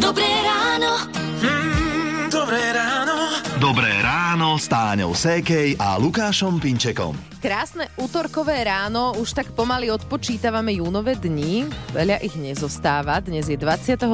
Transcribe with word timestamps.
Dobré 0.00 0.30
ráno. 0.42 0.92
Mm, 1.42 2.30
dobré 2.30 2.72
ráno. 2.72 3.16
Dobré 3.60 4.02
ráno 4.02 4.09
s 4.56 4.72
Táňou 4.72 5.14
Sékej 5.14 5.78
a 5.78 6.00
Lukášom 6.00 6.58
Pinčekom. 6.58 7.12
Krásne 7.38 7.86
útorkové 8.00 8.64
ráno, 8.66 9.14
už 9.20 9.32
tak 9.32 9.52
pomaly 9.54 9.92
odpočítavame 9.92 10.76
júnové 10.76 11.16
dni, 11.16 11.68
veľa 11.94 12.20
ich 12.24 12.34
nezostáva, 12.34 13.20
dnes 13.22 13.48
je 13.48 13.56
27. 13.56 14.08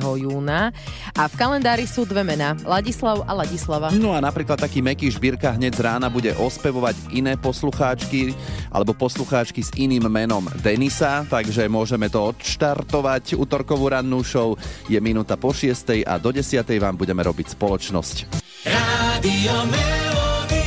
júna 0.00 0.72
a 1.12 1.22
v 1.26 1.34
kalendári 1.34 1.84
sú 1.84 2.06
dve 2.06 2.22
mená, 2.22 2.54
Ladislav 2.62 3.26
a 3.26 3.32
Ladislava. 3.32 3.92
No 3.96 4.14
a 4.14 4.22
napríklad 4.22 4.56
taký 4.60 4.80
meký 4.84 5.10
žbírka 5.12 5.56
hneď 5.56 5.72
z 5.78 5.84
rána 5.84 6.08
bude 6.08 6.30
ospevovať 6.36 7.16
iné 7.16 7.34
poslucháčky 7.34 8.32
alebo 8.70 8.94
poslucháčky 8.94 9.60
s 9.64 9.74
iným 9.76 10.06
menom 10.06 10.46
Denisa, 10.62 11.26
takže 11.28 11.66
môžeme 11.68 12.06
to 12.06 12.22
odštartovať. 12.22 13.34
Útorkovú 13.34 13.90
rannú 13.90 14.22
show 14.22 14.54
je 14.86 15.00
minúta 15.02 15.34
po 15.34 15.50
6. 15.52 16.06
a 16.06 16.14
do 16.16 16.30
10. 16.32 16.62
vám 16.78 16.96
budeme 16.96 17.20
robiť 17.20 17.52
spoločnosť. 17.52 18.45
Rádio 18.66 19.54
Melody. 19.70 20.66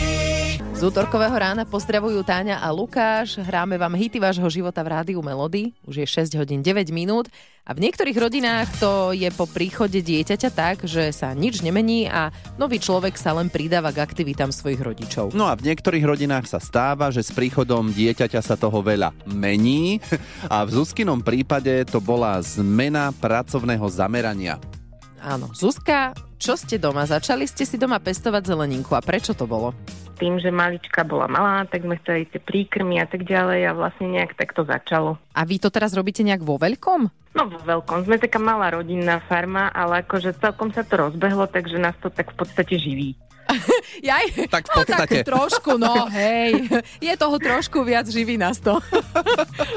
Z 0.80 0.88
útorkového 0.88 1.36
rána 1.36 1.68
pozdravujú 1.68 2.24
Táňa 2.24 2.64
a 2.64 2.72
Lukáš, 2.72 3.36
hráme 3.36 3.76
vám 3.76 4.00
hity 4.00 4.16
vášho 4.16 4.48
života 4.48 4.80
v 4.80 4.96
rádiu 4.96 5.20
Melody, 5.20 5.76
už 5.84 6.00
je 6.00 6.08
6 6.08 6.40
hodín 6.40 6.64
9 6.64 6.88
minút 6.96 7.28
a 7.68 7.76
v 7.76 7.84
niektorých 7.84 8.16
rodinách 8.16 8.80
to 8.80 9.12
je 9.12 9.28
po 9.36 9.44
príchode 9.44 10.00
dieťaťa 10.00 10.50
tak, 10.56 10.88
že 10.88 11.12
sa 11.12 11.36
nič 11.36 11.60
nemení 11.60 12.08
a 12.08 12.32
nový 12.56 12.80
človek 12.80 13.20
sa 13.20 13.36
len 13.36 13.52
pridáva 13.52 13.92
k 13.92 14.00
aktivitám 14.00 14.56
svojich 14.56 14.80
rodičov. 14.80 15.36
No 15.36 15.52
a 15.52 15.60
v 15.60 15.68
niektorých 15.68 16.08
rodinách 16.08 16.48
sa 16.48 16.64
stáva, 16.64 17.12
že 17.12 17.28
s 17.28 17.36
príchodom 17.36 17.92
dieťaťa 17.92 18.40
sa 18.40 18.56
toho 18.56 18.80
veľa 18.80 19.12
mení 19.28 20.00
a 20.48 20.64
v 20.64 20.80
Zuzkinom 20.80 21.20
prípade 21.20 21.84
to 21.92 22.00
bola 22.00 22.40
zmena 22.40 23.12
pracovného 23.20 23.84
zamerania. 23.92 24.79
Áno, 25.20 25.52
Zuzka, 25.52 26.16
čo 26.40 26.56
ste 26.56 26.80
doma? 26.80 27.04
Začali 27.04 27.44
ste 27.44 27.68
si 27.68 27.76
doma 27.76 28.00
pestovať 28.00 28.48
zeleninku 28.48 28.96
a 28.96 29.04
prečo 29.04 29.36
to 29.36 29.44
bolo? 29.44 29.76
tým, 30.20 30.36
že 30.36 30.52
malička 30.52 31.08
bola 31.08 31.32
malá, 31.32 31.64
tak 31.64 31.88
sme 31.88 31.96
chceli 32.04 32.28
tie 32.28 32.44
príkrmy 32.44 33.00
a 33.00 33.08
tak 33.08 33.24
ďalej 33.24 33.72
a 33.72 33.72
vlastne 33.72 34.12
nejak 34.12 34.36
tak 34.36 34.52
to 34.52 34.68
začalo. 34.68 35.16
A 35.32 35.48
vy 35.48 35.64
to 35.64 35.72
teraz 35.72 35.96
robíte 35.96 36.28
nejak 36.28 36.44
vo 36.44 36.60
veľkom? 36.60 37.08
No 37.40 37.48
vo 37.48 37.60
veľkom. 37.64 38.04
Sme 38.04 38.20
taká 38.20 38.36
malá 38.36 38.76
rodinná 38.76 39.24
farma, 39.24 39.72
ale 39.72 40.04
akože 40.04 40.36
celkom 40.36 40.76
sa 40.76 40.84
to 40.84 41.00
rozbehlo, 41.00 41.48
takže 41.48 41.80
nás 41.80 41.96
to 42.04 42.12
tak 42.12 42.36
v 42.36 42.44
podstate 42.44 42.76
živí. 42.76 43.16
Jaj, 44.10 44.26
Tak 44.48 44.64
v 44.66 44.72
no, 44.72 44.76
podstate. 44.82 45.16
tak 45.22 45.28
trošku, 45.28 45.72
no 45.76 45.94
hej. 46.20 46.70
Je 47.02 47.14
toho 47.18 47.38
trošku 47.38 47.84
viac, 47.84 48.06
živí 48.08 48.38
nás 48.38 48.60
to. 48.62 48.78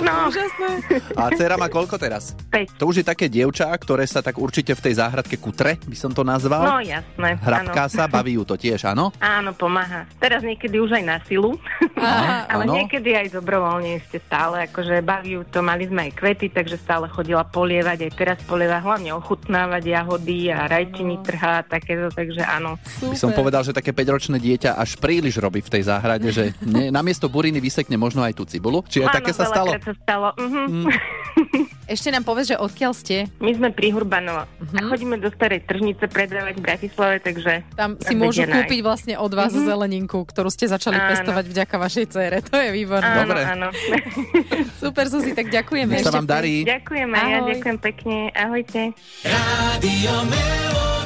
No, 0.02 0.28
Úžasné. 0.28 0.82
A 1.14 1.30
dcera 1.30 1.54
má 1.54 1.70
koľko 1.70 1.94
teraz? 1.94 2.34
5. 2.50 2.74
To 2.78 2.90
už 2.90 3.02
je 3.02 3.06
také 3.06 3.30
dievča, 3.30 3.70
ktoré 3.78 4.02
sa 4.02 4.18
tak 4.18 4.34
určite 4.38 4.74
v 4.74 4.82
tej 4.82 4.98
záhradke 4.98 5.38
kutre, 5.38 5.78
by 5.78 5.94
som 5.94 6.10
to 6.10 6.26
nazval. 6.26 6.62
No 6.62 6.76
jasné. 6.82 7.38
Hrabká 7.38 7.86
áno. 7.86 7.92
sa, 7.92 8.10
baví 8.10 8.34
ju 8.34 8.42
to 8.42 8.58
tiež, 8.58 8.82
áno? 8.90 9.14
Áno, 9.22 9.54
pomáha. 9.54 10.10
Teraz 10.18 10.42
niekedy 10.42 10.82
už 10.82 10.98
aj 10.98 11.04
na 11.06 11.18
silu, 11.26 11.54
Aha, 11.94 12.50
ale 12.50 12.66
áno. 12.66 12.74
niekedy 12.82 13.14
aj 13.14 13.30
dobrovoľne 13.30 14.02
ešte 14.02 14.18
stále, 14.26 14.66
akože 14.66 15.02
baví 15.06 15.38
ju 15.38 15.42
to, 15.46 15.62
mali 15.62 15.86
sme 15.86 16.10
aj 16.10 16.12
kvety, 16.18 16.46
takže 16.50 16.76
stále 16.82 17.06
chodila 17.06 17.46
polievať, 17.46 18.10
aj 18.10 18.12
teraz 18.18 18.38
polieva, 18.42 18.82
hlavne 18.82 19.14
ochutnávať 19.14 19.82
jahody 19.86 20.50
a 20.50 20.66
rajčiny 20.66 21.22
trhá 21.22 21.62
a 21.62 21.66
takéto, 21.66 22.10
takže 22.10 22.42
áno. 22.42 22.74
By 23.06 23.16
som 23.18 23.30
povedal, 23.30 23.61
že 23.62 23.72
také 23.72 23.90
5-ročné 23.90 24.36
dieťa 24.36 24.74
až 24.74 24.94
príliš 24.96 25.36
robí 25.36 25.58
v 25.58 25.70
tej 25.70 25.82
záhrade, 25.84 26.28
že 26.28 26.52
nie, 26.60 26.88
namiesto 26.88 27.26
buriny 27.26 27.58
vysekne 27.58 27.94
možno 27.94 28.20
aj 28.20 28.34
tú 28.34 28.44
cibulu. 28.44 28.82
Či 28.84 29.00
aj 29.00 29.08
áno, 29.08 29.16
také 29.16 29.30
sa 29.30 29.44
stalo? 29.44 29.70
sa 29.74 29.94
stalo. 29.94 30.28
Mhm. 30.36 30.86
Ešte 31.84 32.08
nám 32.08 32.22
povedz, 32.22 32.48
že 32.48 32.56
odkiaľ 32.56 32.92
ste. 32.92 33.28
My 33.36 33.52
sme 33.52 33.68
pri 33.68 33.90
Hurbanovo 33.90 34.46
Mhm. 34.60 34.74
a 34.74 34.80
chodíme 34.86 35.16
do 35.16 35.28
starej 35.28 35.60
tržnice 35.62 36.04
predávať 36.04 36.54
v 36.54 36.62
Bratislave, 36.62 37.16
takže 37.18 37.52
Tam 37.72 37.96
si 37.96 38.14
môžu 38.14 38.42
nájsť. 38.42 38.54
kúpiť 38.54 38.80
vlastne 38.80 39.14
od 39.14 39.28
vás 39.30 39.50
Mhm. 39.50 39.62
zeleninku, 39.62 40.18
ktorú 40.22 40.48
ste 40.48 40.66
začali 40.66 40.94
Áno. 40.94 41.08
pestovať 41.10 41.44
vďaka 41.46 41.74
vašej 41.76 42.06
cére. 42.08 42.36
To 42.44 42.56
je 42.56 42.70
výborné. 42.70 43.04
áno, 43.04 43.20
Dobre. 43.24 43.40
áno. 43.44 43.68
Super, 44.82 45.06
Suzi, 45.06 45.32
tak 45.32 45.48
ďakujeme. 45.48 45.92
Nech 45.92 46.02
sa 46.02 46.12
vám 46.12 46.24
darí. 46.24 46.64
ďakujem 46.64 47.08
aj 47.08 47.20
ja, 47.22 47.36
Ahoj. 47.36 47.48
ďakujem 47.50 47.78
pekne. 47.78 48.16
Ahojte. 48.32 48.80
Rádio. 49.22 51.01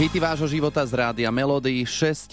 Hity 0.00 0.16
vášho 0.16 0.48
života 0.48 0.80
z 0.80 0.96
rádia 0.96 1.28
Melody 1.28 1.84
6.47 1.84 2.32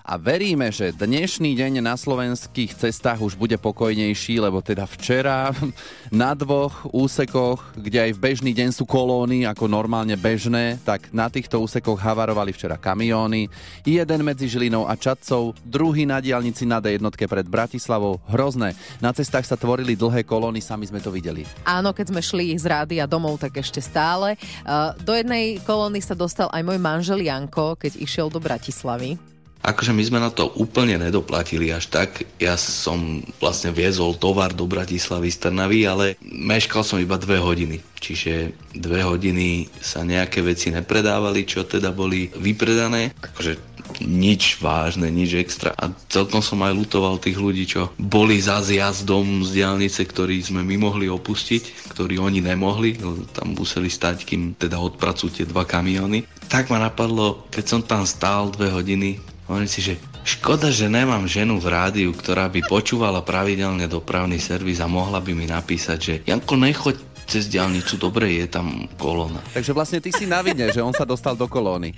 a 0.00 0.14
veríme, 0.16 0.72
že 0.72 0.88
dnešný 0.88 1.52
deň 1.52 1.84
na 1.84 1.92
slovenských 1.92 2.72
cestách 2.72 3.20
už 3.20 3.36
bude 3.36 3.60
pokojnejší, 3.60 4.40
lebo 4.40 4.64
teda 4.64 4.88
včera 4.88 5.52
na 6.08 6.32
dvoch 6.32 6.88
úsekoch, 6.88 7.76
kde 7.76 8.08
aj 8.08 8.10
v 8.16 8.22
bežný 8.32 8.56
deň 8.56 8.72
sú 8.72 8.88
kolóny 8.88 9.44
ako 9.44 9.68
normálne 9.68 10.16
bežné, 10.16 10.80
tak 10.88 11.12
na 11.12 11.28
týchto 11.28 11.60
úsekoch 11.60 12.00
havarovali 12.00 12.48
včera 12.48 12.80
kamióny. 12.80 13.52
Jeden 13.84 14.24
medzi 14.24 14.48
Žilinou 14.48 14.88
a 14.88 14.96
Čadcov, 14.96 15.52
druhý 15.68 16.08
na 16.08 16.24
diálnici 16.24 16.64
na 16.64 16.80
D1 16.80 17.12
pred 17.12 17.44
Bratislavou. 17.44 18.24
Hrozné. 18.24 18.72
Na 19.04 19.12
cestách 19.12 19.44
sa 19.44 19.60
tvorili 19.60 19.92
dlhé 19.92 20.24
kolóny, 20.24 20.64
sami 20.64 20.88
sme 20.88 21.04
to 21.04 21.12
videli. 21.12 21.44
Áno, 21.68 21.92
keď 21.92 22.08
sme 22.08 22.24
šli 22.24 22.56
z 22.56 22.64
rádia 22.64 23.04
domov, 23.04 23.36
tak 23.36 23.60
ešte 23.60 23.84
stále. 23.84 24.40
Uh, 24.64 24.96
do 25.04 25.12
jednej 25.12 25.60
kolóny 25.60 26.05
sa 26.06 26.14
dostal 26.14 26.46
aj 26.54 26.62
môj 26.62 26.78
manžel 26.78 27.18
Janko, 27.18 27.74
keď 27.74 27.98
išiel 27.98 28.30
do 28.30 28.38
Bratislavy. 28.38 29.18
Akože 29.66 29.90
my 29.90 30.02
sme 30.06 30.22
na 30.22 30.30
to 30.30 30.54
úplne 30.54 30.94
nedoplatili 30.94 31.74
až 31.74 31.90
tak. 31.90 32.22
Ja 32.38 32.54
som 32.54 33.26
vlastne 33.42 33.74
viezol 33.74 34.14
tovar 34.14 34.54
do 34.54 34.62
Bratislavy 34.62 35.26
z 35.26 35.42
Trnavy, 35.42 35.82
ale 35.82 36.14
meškal 36.22 36.86
som 36.86 37.02
iba 37.02 37.18
dve 37.18 37.42
hodiny. 37.42 37.82
Čiže 37.98 38.54
dve 38.78 39.02
hodiny 39.02 39.66
sa 39.82 40.06
nejaké 40.06 40.38
veci 40.46 40.70
nepredávali, 40.70 41.42
čo 41.42 41.66
teda 41.66 41.90
boli 41.90 42.30
vypredané. 42.38 43.10
Akože 43.18 43.75
nič 44.02 44.60
vážne, 44.60 45.08
nič 45.08 45.36
extra. 45.36 45.72
A 45.76 45.92
celkom 46.10 46.40
som 46.44 46.60
aj 46.64 46.76
lutoval 46.76 47.16
tých 47.20 47.38
ľudí, 47.38 47.64
čo 47.68 47.92
boli 47.96 48.40
za 48.40 48.60
zjazdom 48.60 49.44
z 49.46 49.62
diálnice, 49.62 50.04
ktorý 50.04 50.40
sme 50.42 50.60
my 50.64 50.76
mohli 50.80 51.06
opustiť, 51.08 51.92
ktorý 51.92 52.20
oni 52.20 52.44
nemohli, 52.44 52.98
tam 53.32 53.56
museli 53.56 53.88
stať, 53.88 54.26
kým 54.26 54.42
teda 54.56 54.76
odpracujú 54.80 55.30
tie 55.42 55.46
dva 55.48 55.64
kamióny. 55.64 56.26
Tak 56.46 56.70
ma 56.70 56.78
napadlo, 56.78 57.48
keď 57.50 57.64
som 57.64 57.80
tam 57.82 58.06
stál 58.06 58.52
dve 58.52 58.70
hodiny, 58.70 59.18
hovorím 59.50 59.70
si, 59.70 59.82
že 59.82 59.94
škoda, 60.26 60.74
že 60.74 60.90
nemám 60.90 61.26
ženu 61.30 61.58
v 61.62 61.70
rádiu, 61.70 62.10
ktorá 62.10 62.50
by 62.50 62.66
počúvala 62.66 63.22
pravidelne 63.22 63.86
dopravný 63.86 64.42
servis 64.42 64.82
a 64.82 64.90
mohla 64.90 65.22
by 65.22 65.32
mi 65.34 65.46
napísať, 65.46 65.98
že 65.98 66.14
Janko, 66.26 66.58
nechoď 66.58 67.15
cez 67.26 67.50
diálnicu, 67.50 67.98
dobre, 67.98 68.30
je 68.38 68.46
tam 68.46 68.86
kolona. 68.96 69.42
Takže 69.50 69.74
vlastne 69.74 69.98
ty 69.98 70.14
si 70.14 70.24
na 70.24 70.40
vine, 70.40 70.70
že 70.70 70.78
on 70.78 70.94
sa 70.94 71.02
dostal 71.02 71.34
do 71.34 71.50
kolóny. 71.50 71.92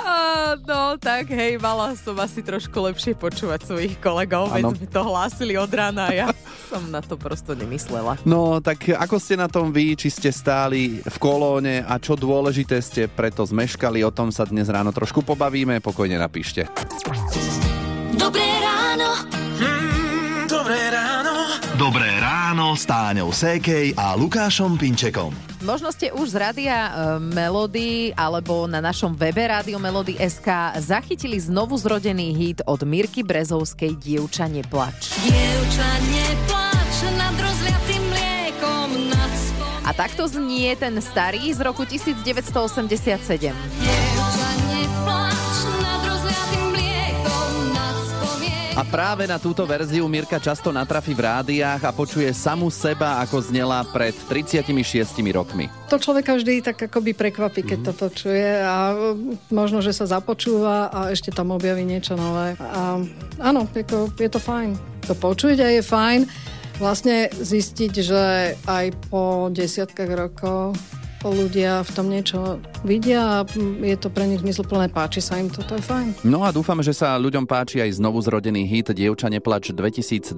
A, 0.00 0.56
no 0.64 0.96
tak 0.96 1.28
hej, 1.28 1.60
mala 1.60 1.92
som 1.94 2.16
asi 2.16 2.40
trošku 2.40 2.72
lepšie 2.72 3.12
počúvať 3.12 3.68
svojich 3.68 4.00
kolegov, 4.00 4.48
veď 4.48 4.64
Áno. 4.64 4.72
sme 4.72 4.88
to 4.88 5.00
hlásili 5.04 5.54
od 5.60 5.68
rána 5.68 6.08
a 6.08 6.12
ja 6.16 6.26
som 6.72 6.88
na 6.88 7.04
to 7.04 7.20
prosto 7.20 7.52
nemyslela. 7.52 8.16
No, 8.24 8.64
tak 8.64 8.88
ako 8.88 9.20
ste 9.20 9.36
na 9.36 9.46
tom 9.46 9.70
vy, 9.70 9.92
či 9.92 10.08
ste 10.08 10.32
stáli 10.32 11.04
v 11.04 11.16
kolóne 11.20 11.84
a 11.84 12.00
čo 12.00 12.16
dôležité 12.16 12.80
ste 12.80 13.06
preto 13.12 13.44
zmeškali, 13.44 14.00
o 14.00 14.10
tom 14.10 14.32
sa 14.32 14.48
dnes 14.48 14.72
ráno 14.72 14.90
trošku 14.90 15.20
pobavíme, 15.20 15.84
pokojne 15.84 16.16
napíšte. 16.16 16.64
S 22.82 22.90
Táňou 22.90 23.30
Sékej 23.30 23.94
a 23.94 24.18
Lukášom 24.18 24.74
Pinčekom. 24.74 25.30
Možno 25.62 25.94
ste 25.94 26.10
už 26.10 26.34
z 26.34 26.36
rádia 26.42 26.74
e, 26.74 26.90
Melody 27.22 28.10
alebo 28.18 28.66
na 28.66 28.82
našom 28.82 29.14
webe 29.14 29.46
Radio 29.46 29.78
Melody 29.78 30.18
SK 30.18 30.74
zachytili 30.82 31.38
znovu 31.38 31.78
zrodený 31.78 32.34
hit 32.34 32.58
od 32.66 32.82
Mirky 32.82 33.22
Brezovskej 33.22 33.94
Dievča 34.02 34.50
neplač. 34.50 35.14
Dievča, 35.14 35.90
neplač 36.10 36.94
nad 37.14 37.34
rozliatým 37.38 38.02
mliekom 38.02 39.14
nad 39.14 39.30
spom... 39.30 39.86
A 39.86 39.94
takto 39.94 40.26
znie 40.26 40.74
ten 40.74 40.98
starý 40.98 41.54
z 41.54 41.62
roku 41.62 41.86
1987. 41.86 43.91
A 48.82 48.90
práve 48.90 49.30
na 49.30 49.38
túto 49.38 49.62
verziu 49.62 50.02
Mirka 50.10 50.42
často 50.42 50.74
natrafí 50.74 51.14
v 51.14 51.22
rádiách 51.22 51.86
a 51.86 51.94
počuje 51.94 52.26
samú 52.34 52.66
seba, 52.66 53.22
ako 53.22 53.38
znela 53.38 53.86
pred 53.86 54.10
36 54.26 55.22
rokmi. 55.30 55.70
to 55.86 56.02
človeka 56.02 56.34
vždy 56.34 56.66
tak 56.66 56.90
akoby 56.90 57.14
prekvapí, 57.14 57.62
keď 57.62 57.78
to 57.78 57.92
počuje 57.94 58.58
a 58.58 58.90
možno, 59.54 59.86
že 59.86 59.94
sa 59.94 60.10
započúva 60.10 60.90
a 60.90 61.14
ešte 61.14 61.30
tam 61.30 61.54
objaví 61.54 61.86
niečo 61.86 62.18
nové. 62.18 62.58
A 62.58 62.98
áno, 63.38 63.70
ako, 63.70 64.10
je 64.18 64.26
to 64.26 64.42
fajn. 64.42 64.74
To 65.06 65.14
počuť 65.14 65.62
a 65.62 65.78
je 65.78 65.82
fajn 65.86 66.20
vlastne 66.82 67.30
zistiť, 67.30 67.92
že 68.02 68.58
aj 68.66 68.98
po 69.14 69.46
desiatkách 69.54 70.10
rokov 70.10 70.74
ľudia 71.30 71.86
v 71.86 71.90
tom 71.94 72.06
niečo 72.10 72.58
vidia 72.82 73.22
a 73.22 73.36
je 73.82 73.96
to 74.00 74.10
pre 74.10 74.26
nich 74.26 74.42
zmysluplné, 74.42 74.90
páči 74.90 75.22
sa 75.22 75.38
im 75.38 75.46
to, 75.46 75.62
to 75.62 75.78
je 75.78 75.84
fajn. 75.84 76.26
No 76.26 76.42
a 76.42 76.50
dúfame, 76.50 76.82
že 76.82 76.96
sa 76.96 77.14
ľuďom 77.20 77.46
páči 77.46 77.78
aj 77.78 78.02
znovu 78.02 78.18
zrodený 78.18 78.66
hit 78.66 78.90
Dievča 78.90 79.30
neplač 79.30 79.70
2023. 79.70 80.34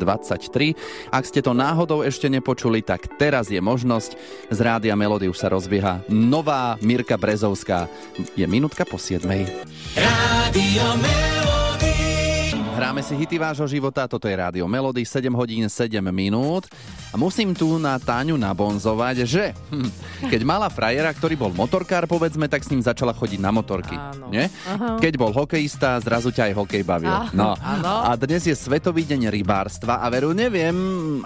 Ak 1.08 1.25
ste 1.25 1.40
to 1.40 1.56
náhodou 1.56 2.04
ešte 2.04 2.28
nepočuli, 2.28 2.84
tak 2.84 3.16
teraz 3.16 3.48
je 3.48 3.60
možnosť. 3.62 4.16
Z 4.52 4.58
Rádia 4.60 4.92
Melody 4.98 5.32
už 5.32 5.40
sa 5.40 5.48
rozbieha 5.48 6.04
nová 6.12 6.76
Mirka 6.84 7.16
Brezovská. 7.16 7.88
Je 8.36 8.44
minútka 8.44 8.84
po 8.84 9.00
7. 9.00 9.25
Rádio 9.96 10.86
Melody. 11.00 11.44
Hráme 12.75 13.06
si 13.06 13.15
hity 13.15 13.38
vášho 13.38 13.71
života, 13.71 14.03
toto 14.05 14.26
je 14.26 14.35
Rádio 14.35 14.67
Melody, 14.67 15.06
7 15.06 15.31
hodín 15.31 15.71
7 15.71 16.03
minút. 16.11 16.67
A 17.09 17.17
musím 17.17 17.55
tu 17.55 17.79
na 17.79 17.94
Táňu 17.97 18.35
nabonzovať, 18.35 19.17
že 19.23 19.44
hm, 19.71 19.87
keď 20.26 20.43
mala 20.43 20.67
frajera, 20.67 21.15
ktorý 21.15 21.38
bol 21.38 21.55
motorkár, 21.55 22.11
povedzme, 22.11 22.50
tak 22.50 22.67
s 22.67 22.75
ním 22.75 22.82
začala 22.82 23.15
chodiť 23.15 23.38
na 23.38 23.55
motorky. 23.55 23.94
Áno. 23.94 24.26
Nie? 24.26 24.50
Aha. 24.67 24.99
Keď 24.99 25.15
bol 25.15 25.31
hokejista, 25.31 26.03
zrazu 26.03 26.35
ťa 26.35 26.50
aj 26.50 26.55
hokej 26.59 26.82
bavil. 26.82 27.15
Áno, 27.15 27.31
No. 27.31 27.50
áno. 27.55 28.11
A 28.11 28.19
dnes 28.19 28.43
je 28.43 28.53
Svetový 28.53 29.06
deň 29.06 29.31
rybárstva 29.31 30.03
a 30.03 30.11
veru 30.11 30.35
neviem, 30.35 30.75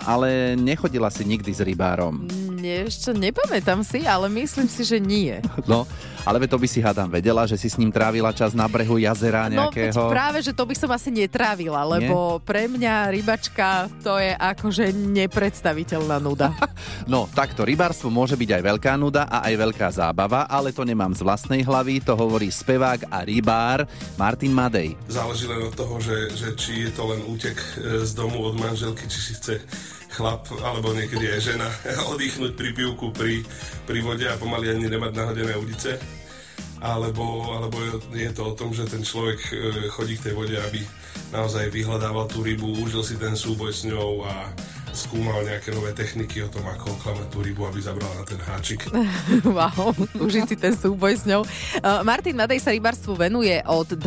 ale 0.05 0.53
nechodila 0.53 1.09
si 1.09 1.25
nikdy 1.25 1.49
s 1.49 1.65
rybárom. 1.65 2.29
Nie, 2.59 2.91
ešte 2.91 3.15
nepamätám 3.15 3.81
si, 3.81 4.03
ale 4.03 4.27
myslím 4.29 4.67
si, 4.67 4.83
že 4.83 4.99
nie. 4.99 5.39
No, 5.65 5.87
ale 6.27 6.45
to 6.45 6.59
by 6.59 6.67
si 6.67 6.83
hádam 6.83 7.07
vedela, 7.07 7.47
že 7.47 7.55
si 7.55 7.71
s 7.71 7.79
ním 7.79 7.89
trávila 7.89 8.35
čas 8.35 8.51
na 8.51 8.67
brehu 8.67 8.99
jazera 8.99 9.47
No 9.47 9.71
nejakého. 9.71 10.11
práve, 10.11 10.43
že 10.43 10.51
to 10.51 10.67
by 10.67 10.75
som 10.75 10.91
asi 10.91 11.09
netrávila, 11.09 11.87
lebo 11.87 12.43
pre 12.43 12.67
mňa 12.67 13.15
rybačka 13.15 13.87
to 14.03 14.19
je 14.19 14.35
akože 14.35 14.91
nepredstaviteľná 14.93 16.19
nuda. 16.19 16.51
No, 17.09 17.25
takto 17.25 17.65
rybárstvo 17.65 18.13
môže 18.13 18.37
byť 18.37 18.61
aj 18.61 18.63
veľká 18.65 18.93
nuda 19.01 19.25
a 19.25 19.49
aj 19.49 19.55
veľká 19.57 19.89
zábava, 19.89 20.45
ale 20.45 20.77
to 20.77 20.85
nemám 20.85 21.17
z 21.17 21.25
vlastnej 21.25 21.65
hlavy, 21.65 22.05
to 22.05 22.13
hovorí 22.13 22.53
spevák 22.53 23.09
a 23.09 23.25
rybár 23.25 23.89
Martin 24.21 24.53
Madej. 24.53 24.93
Záleží 25.09 25.49
len 25.49 25.65
od 25.65 25.73
toho, 25.73 25.97
že, 26.05 26.29
že 26.37 26.53
či 26.53 26.85
je 26.85 26.93
to 26.93 27.09
len 27.09 27.25
útek 27.25 27.57
e, 27.81 28.05
z 28.05 28.13
domu 28.13 28.45
od 28.45 28.61
manželky, 28.61 29.09
či 29.09 29.19
si 29.25 29.33
chce 29.41 29.55
chlap, 30.19 30.51
alebo 30.67 30.91
niekedy 30.91 31.31
aj 31.31 31.41
žena 31.55 31.69
oddychnúť 32.13 32.59
pri 32.59 32.71
pivku, 32.75 33.15
pri, 33.15 33.47
pri 33.87 33.99
vode 34.03 34.27
a 34.27 34.35
pomaly 34.35 34.75
ani 34.75 34.91
nemať 34.91 35.13
nahodené 35.15 35.55
ulice. 35.55 35.95
Alebo, 36.79 37.55
alebo 37.59 37.75
je- 38.15 38.35
to 38.35 38.43
o 38.43 38.55
tom, 38.55 38.71
že 38.71 38.87
ten 38.87 39.03
človek 39.03 39.39
e, 39.51 39.55
chodí 39.91 40.15
k 40.19 40.31
tej 40.31 40.35
vode, 40.35 40.55
aby 40.55 40.79
naozaj 41.35 41.71
vyhľadával 41.75 42.31
tú 42.31 42.43
rybu, 42.43 42.83
užil 42.83 43.03
si 43.03 43.19
ten 43.19 43.35
súboj 43.35 43.75
s 43.75 43.83
ňou 43.87 44.27
a 44.27 44.51
skúmal 44.95 45.45
nejaké 45.45 45.75
nové 45.75 45.93
techniky 45.93 46.41
o 46.45 46.49
tom, 46.49 46.65
ako 46.65 46.97
oklamať 46.97 47.27
tú 47.29 47.39
rybu, 47.45 47.63
aby 47.69 47.81
zabrala 47.83 48.15
na 48.17 48.25
ten 48.25 48.41
háčik. 48.41 48.89
wow, 49.57 49.93
užiť 50.17 50.45
si 50.49 50.57
ten 50.57 50.73
súboj 50.73 51.13
s 51.19 51.25
ňou. 51.29 51.43
Uh, 51.45 52.01
Martin 52.07 52.39
Madej 52.39 52.63
sa 52.63 52.71
rybárstvu 52.73 53.19
venuje 53.19 53.59
od 53.67 53.91
12 53.91 53.99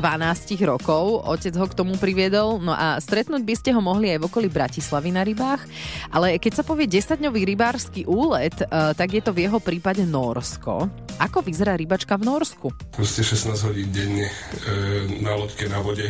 rokov, 0.66 1.22
otec 1.28 1.54
ho 1.60 1.66
k 1.68 1.78
tomu 1.78 2.00
priviedol, 2.00 2.57
no 2.63 2.72
a 2.72 2.98
stretnúť 2.98 3.44
by 3.44 3.56
ste 3.60 3.69
ho 3.75 3.81
mohli 3.83 4.16
aj 4.16 4.19
v 4.24 4.28
okolí 4.31 4.48
Bratislavy 4.48 5.10
na 5.13 5.22
rybách, 5.28 5.62
ale 6.10 6.39
keď 6.39 6.62
sa 6.62 6.63
povie 6.63 6.88
10-dňový 6.88 7.42
rybársky 7.44 8.07
úlet, 8.07 8.56
uh, 8.66 8.95
tak 8.95 9.13
je 9.13 9.22
to 9.22 9.36
v 9.36 9.45
jeho 9.45 9.60
prípade 9.62 10.01
Norsko. 10.07 10.88
Ako 11.22 11.45
vyzerá 11.45 11.77
rybačka 11.77 12.18
v 12.18 12.25
Norsku? 12.25 12.69
proste 13.01 13.25
16 13.25 13.68
hodín 13.68 13.89
denne 13.89 14.27
e, 14.30 14.34
na 15.25 15.34
loďke 15.34 15.66
na 15.66 15.81
vode, 15.81 16.06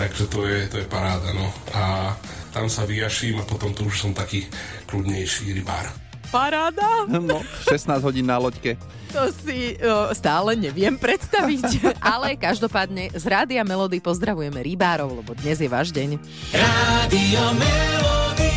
takže 0.00 0.24
to 0.32 0.48
je, 0.48 0.64
to 0.72 0.80
je 0.80 0.86
paráda, 0.88 1.28
no. 1.36 1.52
A 1.76 2.16
tam 2.56 2.72
sa 2.72 2.88
vyjaším 2.88 3.44
a 3.44 3.44
potom 3.44 3.76
tu 3.76 3.84
už 3.84 4.08
som 4.08 4.16
taký 4.16 4.48
kľudnejší 4.88 5.52
rybár. 5.60 5.92
Paráda? 6.32 7.04
No, 7.06 7.44
16 7.68 8.00
hodín 8.00 8.24
na 8.24 8.40
loďke. 8.40 8.80
To 9.12 9.28
si 9.30 9.76
uh, 9.78 10.10
stále 10.16 10.56
neviem 10.56 10.96
predstaviť. 10.96 11.84
Ale 12.16 12.34
každopádne 12.34 13.12
z 13.12 13.24
Rádia 13.28 13.62
Melody 13.62 14.00
pozdravujeme 14.00 14.64
rybárov, 14.64 15.20
lebo 15.22 15.36
dnes 15.36 15.60
je 15.60 15.68
váš 15.68 15.92
deň. 15.92 16.16
Rádio 16.50 17.44
Melody. 17.60 18.54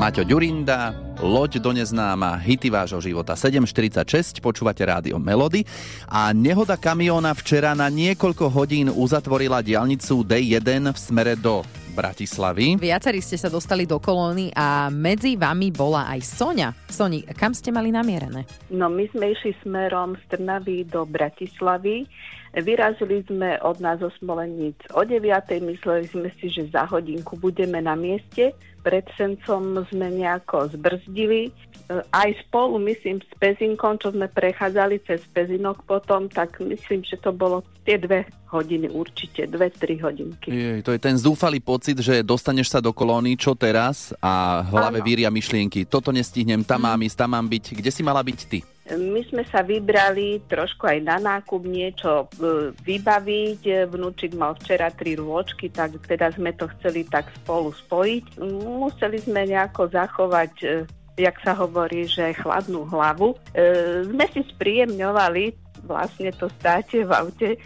Maťo 0.00 0.24
Ďurinda, 0.24 0.96
loď 1.20 1.60
do 1.60 1.76
neznáma, 1.76 2.40
hity 2.40 2.72
vášho 2.72 3.04
života 3.04 3.36
7.46, 3.36 4.40
počúvate 4.40 4.80
rádio 4.80 5.20
Melody 5.20 5.68
a 6.08 6.32
nehoda 6.32 6.80
kamióna 6.80 7.36
včera 7.36 7.76
na 7.76 7.92
niekoľko 7.92 8.48
hodín 8.48 8.88
uzatvorila 8.88 9.60
diálnicu 9.60 10.24
D1 10.24 10.88
v 10.88 10.98
smere 10.98 11.36
do 11.36 11.60
Bratislavy. 11.90 12.78
Viacerí 12.78 13.18
ste 13.18 13.36
sa 13.36 13.50
dostali 13.50 13.84
do 13.84 13.98
kolóny 13.98 14.54
a 14.54 14.88
medzi 14.88 15.34
vami 15.34 15.74
bola 15.74 16.06
aj 16.08 16.20
Sonia. 16.22 16.70
Soni, 16.88 17.26
kam 17.36 17.52
ste 17.52 17.74
mali 17.74 17.90
namierené? 17.90 18.46
No 18.70 18.86
my 18.86 19.04
sme 19.10 19.34
išli 19.34 19.52
smerom 19.60 20.14
z 20.14 20.22
Trnavy 20.32 20.86
do 20.86 21.02
Bratislavy. 21.04 22.06
Vyrazili 22.50 23.22
sme 23.30 23.62
od 23.62 23.78
nás 23.78 24.02
zo 24.02 24.10
Smoleníc 24.18 24.74
o 24.90 25.06
9. 25.06 25.22
Mysleli 25.62 26.06
sme 26.10 26.34
si, 26.38 26.50
že 26.50 26.66
za 26.70 26.82
hodinku 26.82 27.38
budeme 27.38 27.78
na 27.78 27.94
mieste. 27.94 28.50
Pred 28.82 29.06
Sencom 29.14 29.86
sme 29.86 30.10
nejako 30.10 30.74
zbrzdili. 30.74 31.54
Aj 31.90 32.30
spolu, 32.46 32.78
myslím, 32.86 33.18
s 33.18 33.32
Pezinkom, 33.42 33.98
čo 33.98 34.14
sme 34.14 34.30
prechádzali 34.30 35.02
cez 35.02 35.26
Pezinok 35.34 35.82
potom, 35.82 36.30
tak 36.30 36.62
myslím, 36.62 37.02
že 37.02 37.18
to 37.18 37.34
bolo 37.34 37.66
tie 37.82 37.98
dve 37.98 38.30
hodiny 38.46 38.86
určite, 38.86 39.50
dve, 39.50 39.74
tri 39.74 39.98
hodinky. 39.98 40.54
Jej, 40.54 40.86
to 40.86 40.94
je 40.94 41.02
ten 41.02 41.18
zúfalý 41.18 41.58
pocit, 41.58 41.98
že 41.98 42.22
dostaneš 42.22 42.70
sa 42.70 42.78
do 42.78 42.94
kolóny, 42.94 43.34
čo 43.34 43.58
teraz? 43.58 44.14
A 44.22 44.62
hlave 44.70 45.02
Áno. 45.02 45.06
víria 45.06 45.34
myšlienky, 45.34 45.82
toto 45.82 46.14
nestihnem, 46.14 46.62
tam 46.62 46.86
mám 46.86 47.02
ísť, 47.02 47.26
tam 47.26 47.34
mám 47.34 47.46
byť. 47.50 47.82
Kde 47.82 47.90
si 47.90 48.02
mala 48.06 48.22
byť 48.22 48.40
ty? 48.46 48.62
My 48.90 49.22
sme 49.22 49.46
sa 49.46 49.62
vybrali 49.62 50.42
trošku 50.50 50.82
aj 50.82 50.98
na 51.06 51.22
nákup 51.22 51.62
niečo 51.62 52.26
e, 52.26 52.74
vybaviť. 52.74 53.86
Vnúčik 53.86 54.34
mal 54.34 54.58
včera 54.58 54.90
tri 54.90 55.14
rôčky, 55.14 55.70
tak 55.70 55.94
teda 56.10 56.34
sme 56.34 56.50
to 56.58 56.66
chceli 56.74 57.06
tak 57.06 57.30
spolu 57.42 57.70
spojiť. 57.70 58.42
Museli 58.82 59.22
sme 59.22 59.46
nejako 59.46 59.94
zachovať, 59.94 60.52
e, 60.66 60.68
jak 61.18 61.36
sa 61.42 61.56
hovorí, 61.56 62.06
že 62.06 62.36
chladnú 62.36 62.86
hlavu. 62.86 63.34
E, 63.54 64.06
Sme 64.06 64.26
si 64.30 64.44
spríjemňovali 64.46 65.70
vlastne 65.84 66.30
to 66.36 66.48
státe 66.60 67.04
v 67.04 67.10
aute 67.10 67.48
e, 67.54 67.58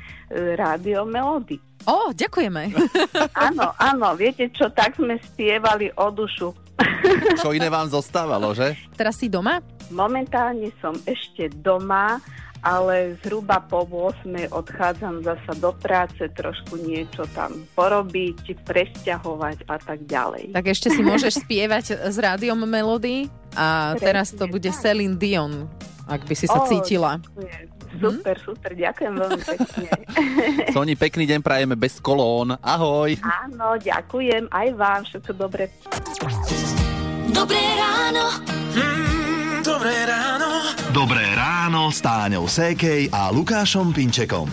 rádio 0.54 1.02
Melody. 1.04 1.58
Ó, 1.84 2.14
ďakujeme. 2.16 2.72
Áno, 3.46 3.76
áno, 3.76 4.16
viete 4.16 4.48
čo, 4.56 4.72
tak 4.72 4.96
sme 4.96 5.20
spievali 5.20 5.92
o 6.00 6.08
dušu. 6.08 6.48
Čo 7.44 7.54
iné 7.54 7.70
vám 7.70 7.86
zostávalo, 7.86 8.50
že? 8.50 8.74
Teraz 8.98 9.20
si 9.20 9.30
doma? 9.30 9.62
Momentálne 9.94 10.74
som 10.82 10.96
ešte 11.06 11.46
doma, 11.62 12.18
ale 12.64 13.20
zhruba 13.20 13.60
po 13.60 13.84
8 13.84 14.48
odchádzam 14.48 15.20
zasa 15.20 15.52
do 15.60 15.70
práce, 15.76 16.24
trošku 16.32 16.80
niečo 16.80 17.28
tam 17.36 17.68
porobiť, 17.76 18.64
presťahovať 18.64 19.68
a 19.68 19.76
tak 19.76 20.08
ďalej. 20.08 20.56
Tak 20.56 20.66
ešte 20.72 20.88
si 20.88 21.04
môžeš 21.04 21.44
spievať 21.44 22.08
s 22.08 22.16
rádiom 22.16 22.56
Melody 22.64 23.28
a 23.52 23.92
Presne 23.92 24.00
teraz 24.00 24.32
to 24.32 24.48
bude 24.48 24.66
tak. 24.72 24.80
Celine 24.80 25.20
Dion, 25.20 25.68
ak 26.08 26.24
by 26.24 26.34
si 26.34 26.48
sa 26.48 26.64
Ó, 26.64 26.66
cítila. 26.66 27.20
Super, 28.00 28.36
super, 28.42 28.74
ďakujem 28.74 29.12
veľmi 29.14 29.42
pekne. 29.44 29.90
Soni, 30.74 30.98
pekný 30.98 31.30
deň 31.30 31.40
prajeme 31.44 31.76
bez 31.78 32.02
kolón. 32.02 32.58
Ahoj. 32.58 33.14
Áno, 33.22 33.78
ďakujem 33.78 34.50
aj 34.50 34.68
vám, 34.74 35.00
všetko 35.06 35.32
dobre. 35.36 35.70
Dobré 37.30 37.62
ráno. 37.78 38.24
Mm, 38.74 39.62
dobré 39.62 39.94
ráno. 40.08 40.50
Dobré 40.90 41.33
ráno 41.64 41.88
s 41.88 42.04
Táňou 42.04 42.44
Sékej 42.44 43.08
a 43.08 43.32
Lukášom 43.32 43.96
Pinčekom. 43.96 44.44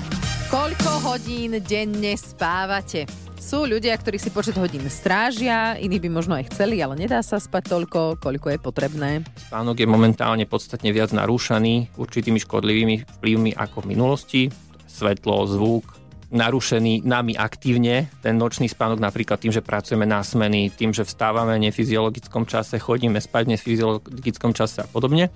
Koľko 0.48 1.12
hodín 1.12 1.60
denne 1.60 2.16
spávate? 2.16 3.04
Sú 3.36 3.68
ľudia, 3.68 4.00
ktorí 4.00 4.16
si 4.16 4.32
počet 4.32 4.56
hodín 4.56 4.88
strážia, 4.88 5.76
iní 5.76 6.00
by 6.00 6.08
možno 6.08 6.40
aj 6.40 6.56
chceli, 6.56 6.80
ale 6.80 6.96
nedá 6.96 7.20
sa 7.20 7.36
spať 7.36 7.68
toľko, 7.68 8.16
koľko 8.16 8.48
je 8.56 8.60
potrebné. 8.64 9.10
Spánok 9.44 9.84
je 9.84 9.92
momentálne 9.92 10.48
podstatne 10.48 10.88
viac 10.96 11.12
narúšaný 11.12 12.00
určitými 12.00 12.40
škodlivými 12.48 13.20
vplyvmi 13.20 13.60
ako 13.60 13.84
v 13.84 13.90
minulosti. 13.92 14.42
Svetlo, 14.88 15.44
zvuk, 15.52 15.84
narušený 16.32 17.04
nami 17.04 17.36
aktívne. 17.36 18.08
Ten 18.24 18.40
nočný 18.40 18.72
spánok 18.72 19.04
napríklad 19.04 19.36
tým, 19.36 19.52
že 19.52 19.60
pracujeme 19.60 20.08
na 20.08 20.24
smeny, 20.24 20.72
tým, 20.72 20.96
že 20.96 21.04
vstávame 21.04 21.60
v 21.60 21.68
nefyziologickom 21.68 22.48
čase, 22.48 22.80
chodíme 22.80 23.20
spať 23.20 23.52
v 23.52 23.52
nefyziologickom 23.60 24.56
čase 24.56 24.80
a 24.80 24.88
podobne. 24.88 25.28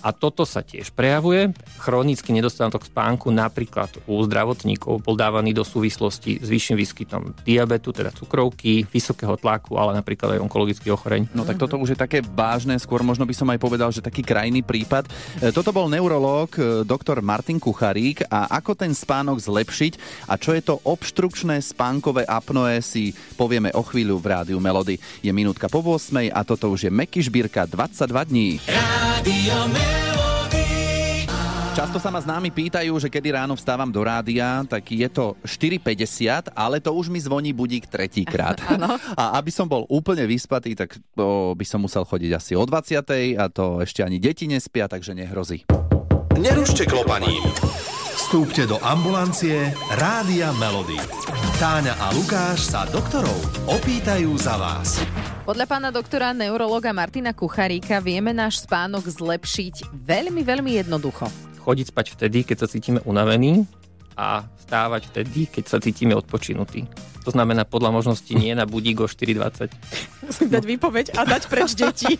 A 0.00 0.10
toto 0.10 0.48
sa 0.48 0.64
tiež 0.64 0.90
prejavuje. 0.96 1.52
Chronický 1.78 2.32
nedostatok 2.32 2.88
spánku 2.88 3.28
napríklad 3.28 3.92
u 4.08 4.18
zdravotníkov 4.24 5.04
bol 5.04 5.14
dávaný 5.14 5.52
do 5.52 5.62
súvislosti 5.62 6.40
s 6.40 6.48
vyšším 6.48 6.76
výskytom 6.80 7.22
diabetu, 7.44 7.92
teda 7.92 8.10
cukrovky, 8.10 8.88
vysokého 8.88 9.36
tlaku, 9.36 9.76
ale 9.76 9.94
napríklad 9.94 10.38
aj 10.38 10.42
onkologických 10.42 10.92
ochorení. 10.94 11.28
No 11.36 11.46
tak 11.46 11.60
toto 11.60 11.78
už 11.78 11.94
je 11.94 11.98
také 11.98 12.18
vážne, 12.24 12.74
skôr 12.82 13.06
možno 13.06 13.22
by 13.28 13.34
som 13.36 13.48
aj 13.52 13.58
povedal, 13.62 13.92
že 13.94 14.02
taký 14.02 14.26
krajný 14.26 14.64
prípad. 14.64 15.06
E, 15.38 15.50
Toto 15.54 15.70
bol 15.70 15.86
neurológ 15.86 16.56
e, 16.56 16.62
doktor 16.82 17.22
Martin 17.22 17.62
Kucharík 17.62 18.26
a 18.26 18.50
ako 18.58 18.74
ten 18.74 18.90
spánok 18.96 19.38
zlepšiť 19.38 20.26
a 20.30 20.34
čo 20.38 20.54
je 20.56 20.62
to 20.62 20.80
obštrukčné 20.82 21.60
spánkové 21.62 22.26
apnoe 22.26 22.80
si 22.82 23.14
povieme 23.36 23.70
o 23.74 23.82
chvíľu 23.84 24.18
v 24.18 24.26
rádiu 24.30 24.58
Melody. 24.58 24.98
Je 25.22 25.30
minútka 25.30 25.70
po 25.70 25.82
8 25.82 26.30
a 26.30 26.40
toto 26.46 26.70
už 26.70 26.88
je 26.88 26.90
Meky 26.90 27.20
Žbírka 27.22 27.66
22 27.66 28.30
dní. 28.30 28.48
Rádio. 28.66 29.81
Často 31.72 31.96
sa 31.96 32.12
ma 32.12 32.20
známi 32.20 32.52
pýtajú, 32.52 32.92
že 33.00 33.08
kedy 33.08 33.32
ráno 33.32 33.56
vstávam 33.56 33.88
do 33.88 34.04
rádia, 34.04 34.60
tak 34.68 34.92
je 34.92 35.08
to 35.08 35.40
4.50, 35.40 36.52
ale 36.52 36.84
to 36.84 36.92
už 36.92 37.08
mi 37.08 37.16
zvoní 37.16 37.56
budík 37.56 37.88
tretíkrát. 37.88 38.60
A 39.20 39.40
aby 39.40 39.48
som 39.48 39.64
bol 39.64 39.88
úplne 39.88 40.28
vyspatý, 40.28 40.76
tak 40.76 41.00
to 41.16 41.56
by 41.56 41.64
som 41.64 41.80
musel 41.80 42.04
chodiť 42.04 42.30
asi 42.36 42.52
o 42.52 42.68
20. 42.68 43.40
a 43.40 43.48
to 43.48 43.80
ešte 43.80 44.04
ani 44.04 44.20
deti 44.20 44.44
nespia, 44.44 44.84
takže 44.84 45.16
nehrozí. 45.16 45.64
Nerušte 46.36 46.84
klopaním. 46.84 47.40
Vstúpte 48.20 48.68
do 48.68 48.76
ambulancie 48.84 49.72
Rádia 49.96 50.52
Melody. 50.60 51.00
Táňa 51.56 51.96
a 51.96 52.12
Lukáš 52.12 52.68
sa 52.68 52.84
doktorov 52.84 53.36
opýtajú 53.64 54.28
za 54.36 54.60
vás. 54.60 55.00
Podľa 55.48 55.64
pána 55.64 55.88
doktora 55.88 56.36
neurologa 56.36 56.92
Martina 56.92 57.32
Kucharíka 57.32 57.96
vieme 58.04 58.36
náš 58.36 58.60
spánok 58.68 59.08
zlepšiť 59.08 59.88
veľmi, 59.88 60.44
veľmi 60.44 60.76
jednoducho. 60.84 61.51
Chodiť 61.62 61.86
spať 61.94 62.06
vtedy, 62.18 62.42
keď 62.42 62.66
sa 62.66 62.66
cítime 62.66 62.98
unavení 63.06 63.70
a 64.18 64.42
stávať 64.66 65.14
vtedy, 65.14 65.46
keď 65.46 65.64
sa 65.70 65.78
cítime 65.78 66.12
odpočinutí. 66.18 67.11
To 67.22 67.30
znamená 67.30 67.62
podľa 67.62 67.94
možnosti 67.94 68.32
nie 68.34 68.50
na 68.52 68.66
budík 68.66 69.00
o 69.00 69.06
4.20. 69.06 69.70
Musím 70.22 70.48
dať 70.50 70.64
výpoveď 70.66 71.06
a 71.14 71.22
dať 71.22 71.42
preč 71.46 71.74
deti. 71.74 72.18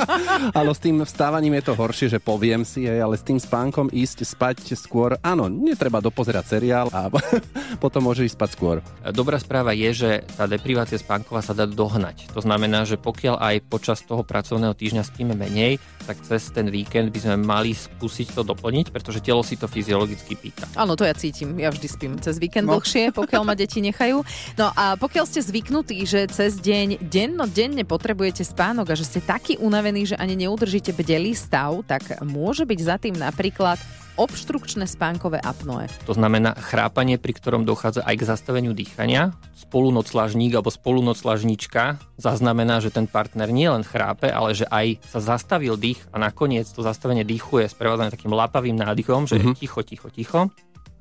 Ale 0.58 0.70
s 0.70 0.80
tým 0.80 1.02
vstávaním 1.02 1.58
je 1.58 1.64
to 1.66 1.74
horšie, 1.74 2.06
že 2.08 2.18
poviem 2.18 2.62
si, 2.62 2.86
hej, 2.86 3.02
ale 3.02 3.18
s 3.18 3.24
tým 3.24 3.38
spánkom 3.38 3.90
ísť 3.90 4.26
spať 4.26 4.74
skôr, 4.74 5.16
áno, 5.22 5.46
netreba 5.50 5.98
dopozerať 5.98 6.58
seriál 6.58 6.86
a 6.90 7.10
potom 7.82 8.06
môže 8.06 8.26
ísť 8.26 8.36
spať 8.36 8.50
skôr. 8.54 8.76
Dobrá 9.10 9.38
správa 9.38 9.74
je, 9.74 9.90
že 9.90 10.10
tá 10.34 10.46
deprivácia 10.46 10.98
spánková 10.98 11.42
sa 11.42 11.54
dá 11.54 11.66
dohnať. 11.66 12.30
To 12.34 12.40
znamená, 12.42 12.86
že 12.86 12.98
pokiaľ 12.98 13.38
aj 13.38 13.56
počas 13.66 14.02
toho 14.02 14.22
pracovného 14.22 14.74
týždňa 14.74 15.02
spíme 15.02 15.34
menej, 15.34 15.78
tak 16.04 16.20
cez 16.20 16.52
ten 16.52 16.68
víkend 16.68 17.08
by 17.10 17.18
sme 17.18 17.36
mali 17.40 17.72
skúsiť 17.72 18.36
to 18.36 18.44
doplniť, 18.44 18.92
pretože 18.92 19.24
telo 19.24 19.40
si 19.40 19.56
to 19.56 19.64
fyziologicky 19.64 20.36
pýta. 20.36 20.68
Áno, 20.76 20.94
to 20.94 21.08
ja 21.08 21.16
cítim. 21.16 21.56
Ja 21.56 21.72
vždy 21.72 21.86
spím 21.88 22.12
cez 22.20 22.36
víkend 22.36 22.68
No. 22.68 22.76
dlhšie, 22.76 23.12
pokiaľ 23.12 23.42
ma 23.44 23.52
deti 23.52 23.80
nechajú. 23.80 24.24
No 24.54 24.70
a 24.70 24.94
pokiaľ 24.94 25.24
ste 25.26 25.40
zvyknutí, 25.40 25.98
že 26.04 26.28
cez 26.28 26.58
deň 26.58 27.00
denno 27.00 27.44
denne 27.44 27.82
potrebujete 27.82 28.44
spánok 28.44 28.92
a 28.92 28.98
že 28.98 29.04
ste 29.04 29.20
takí 29.20 29.56
unavení, 29.56 30.04
že 30.04 30.16
ani 30.16 30.36
neudržíte 30.36 30.92
bdelý 30.92 31.32
stav, 31.32 31.82
tak 31.84 32.20
môže 32.22 32.64
byť 32.64 32.80
za 32.80 32.96
tým 33.00 33.14
napríklad 33.16 33.76
obštrukčné 34.14 34.86
spánkové 34.86 35.42
apnoe. 35.42 35.90
To 36.06 36.14
znamená 36.14 36.54
chrápanie, 36.54 37.18
pri 37.18 37.34
ktorom 37.34 37.66
dochádza 37.66 38.06
aj 38.06 38.14
k 38.14 38.28
zastaveniu 38.30 38.70
dýchania. 38.70 39.34
Spolunoclažník 39.58 40.54
alebo 40.54 40.70
spolunoclažníčka 40.70 41.98
zaznamená, 42.14 42.78
že 42.78 42.94
ten 42.94 43.10
partner 43.10 43.50
nielen 43.50 43.82
chrápe, 43.82 44.30
ale 44.30 44.54
že 44.54 44.70
aj 44.70 45.02
sa 45.10 45.18
zastavil 45.18 45.74
dých 45.74 45.98
a 46.14 46.22
nakoniec 46.22 46.70
to 46.70 46.86
zastavenie 46.86 47.26
dýchu 47.26 47.66
je 47.66 47.74
sprevádzané 47.74 48.14
takým 48.14 48.30
lapavým 48.30 48.78
nádychom, 48.78 49.26
že 49.26 49.34
Mhm. 49.34 49.42
je 49.42 49.58
ticho, 49.58 49.80
ticho, 49.82 50.08
ticho. 50.14 50.40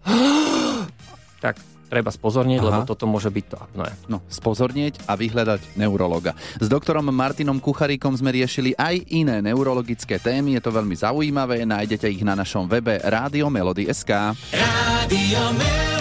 tak 1.46 1.62
treba 1.94 2.10
spozornieť, 2.10 2.66
Aha. 2.66 2.68
lebo 2.74 2.80
toto 2.90 3.06
môže 3.06 3.30
byť 3.30 3.46
to 3.46 3.58
apnoe. 3.62 3.92
No, 4.10 4.26
spozornieť 4.26 5.06
a 5.06 5.14
vyhľadať 5.14 5.78
neurologa. 5.78 6.34
S 6.58 6.66
doktorom 6.66 7.06
Martinom 7.14 7.62
Kucharíkom 7.62 8.18
sme 8.18 8.34
riešili 8.34 8.74
aj 8.74 9.14
iné 9.14 9.46
neurologické 9.46 10.18
témy, 10.18 10.58
je 10.58 10.62
to 10.66 10.74
veľmi 10.74 10.98
zaujímavé, 10.98 11.62
nájdete 11.70 12.10
ich 12.10 12.26
na 12.26 12.34
našom 12.34 12.66
webe 12.66 12.98
Rádio 12.98 13.54
Melody.sk. 13.54 14.34
Rádio 14.50 15.42
Melody. 15.54 15.94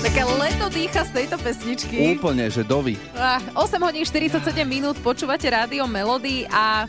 Také 0.00 0.22
leto 0.24 0.66
dýcha 0.72 1.02
z 1.04 1.10
tejto 1.12 1.36
pesničky. 1.42 2.16
Úplne, 2.16 2.48
že 2.48 2.62
dovi. 2.64 2.94
Ah, 3.18 3.42
8 3.52 3.76
hodín 3.82 4.06
47 4.06 4.40
minút 4.64 4.96
počúvate 5.02 5.44
rádio 5.50 5.84
Melody 5.84 6.46
a 6.48 6.86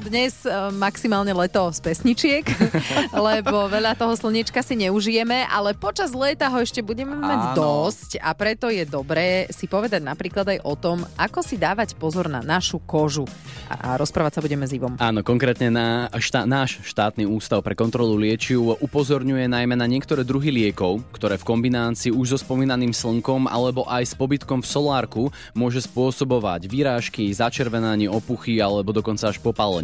dnes 0.00 0.32
e, 0.42 0.50
maximálne 0.72 1.30
leto 1.36 1.68
z 1.70 1.78
pesničiek, 1.84 2.44
lebo 3.28 3.68
veľa 3.68 3.92
toho 3.92 4.16
slnečka 4.16 4.64
si 4.64 4.74
neužijeme, 4.80 5.44
ale 5.46 5.76
počas 5.76 6.16
leta 6.16 6.48
ho 6.48 6.58
ešte 6.58 6.80
budeme 6.80 7.12
mať 7.12 7.52
Áno. 7.52 7.56
dosť 7.56 8.16
a 8.24 8.32
preto 8.32 8.72
je 8.72 8.88
dobré 8.88 9.44
si 9.52 9.68
povedať 9.68 10.00
napríklad 10.00 10.56
aj 10.56 10.58
o 10.64 10.74
tom, 10.74 11.04
ako 11.20 11.44
si 11.44 11.60
dávať 11.60 11.94
pozor 12.00 12.32
na 12.32 12.40
našu 12.40 12.80
kožu. 12.80 13.28
A, 13.68 14.00
rozprávať 14.00 14.40
sa 14.40 14.44
budeme 14.44 14.64
s 14.64 14.72
Ivom. 14.72 14.96
Áno, 14.96 15.20
konkrétne 15.20 15.68
na 15.68 16.08
štá, 16.16 16.48
náš 16.48 16.80
štátny 16.82 17.28
ústav 17.28 17.60
pre 17.60 17.76
kontrolu 17.76 18.16
liečiv 18.16 18.80
upozorňuje 18.80 19.46
najmä 19.46 19.76
na 19.76 19.84
niektoré 19.84 20.24
druhy 20.24 20.48
liekov, 20.50 21.04
ktoré 21.12 21.36
v 21.36 21.46
kombinácii 21.46 22.10
už 22.10 22.34
so 22.34 22.38
spomínaným 22.40 22.96
slnkom 22.96 23.46
alebo 23.46 23.84
aj 23.86 24.10
s 24.10 24.14
pobytkom 24.16 24.64
v 24.64 24.70
solárku 24.70 25.22
môže 25.52 25.84
spôsobovať 25.84 26.66
výrážky, 26.66 27.30
začervenanie, 27.30 28.08
opuchy 28.08 28.58
alebo 28.58 28.94
dokonca 28.94 29.30
až 29.30 29.38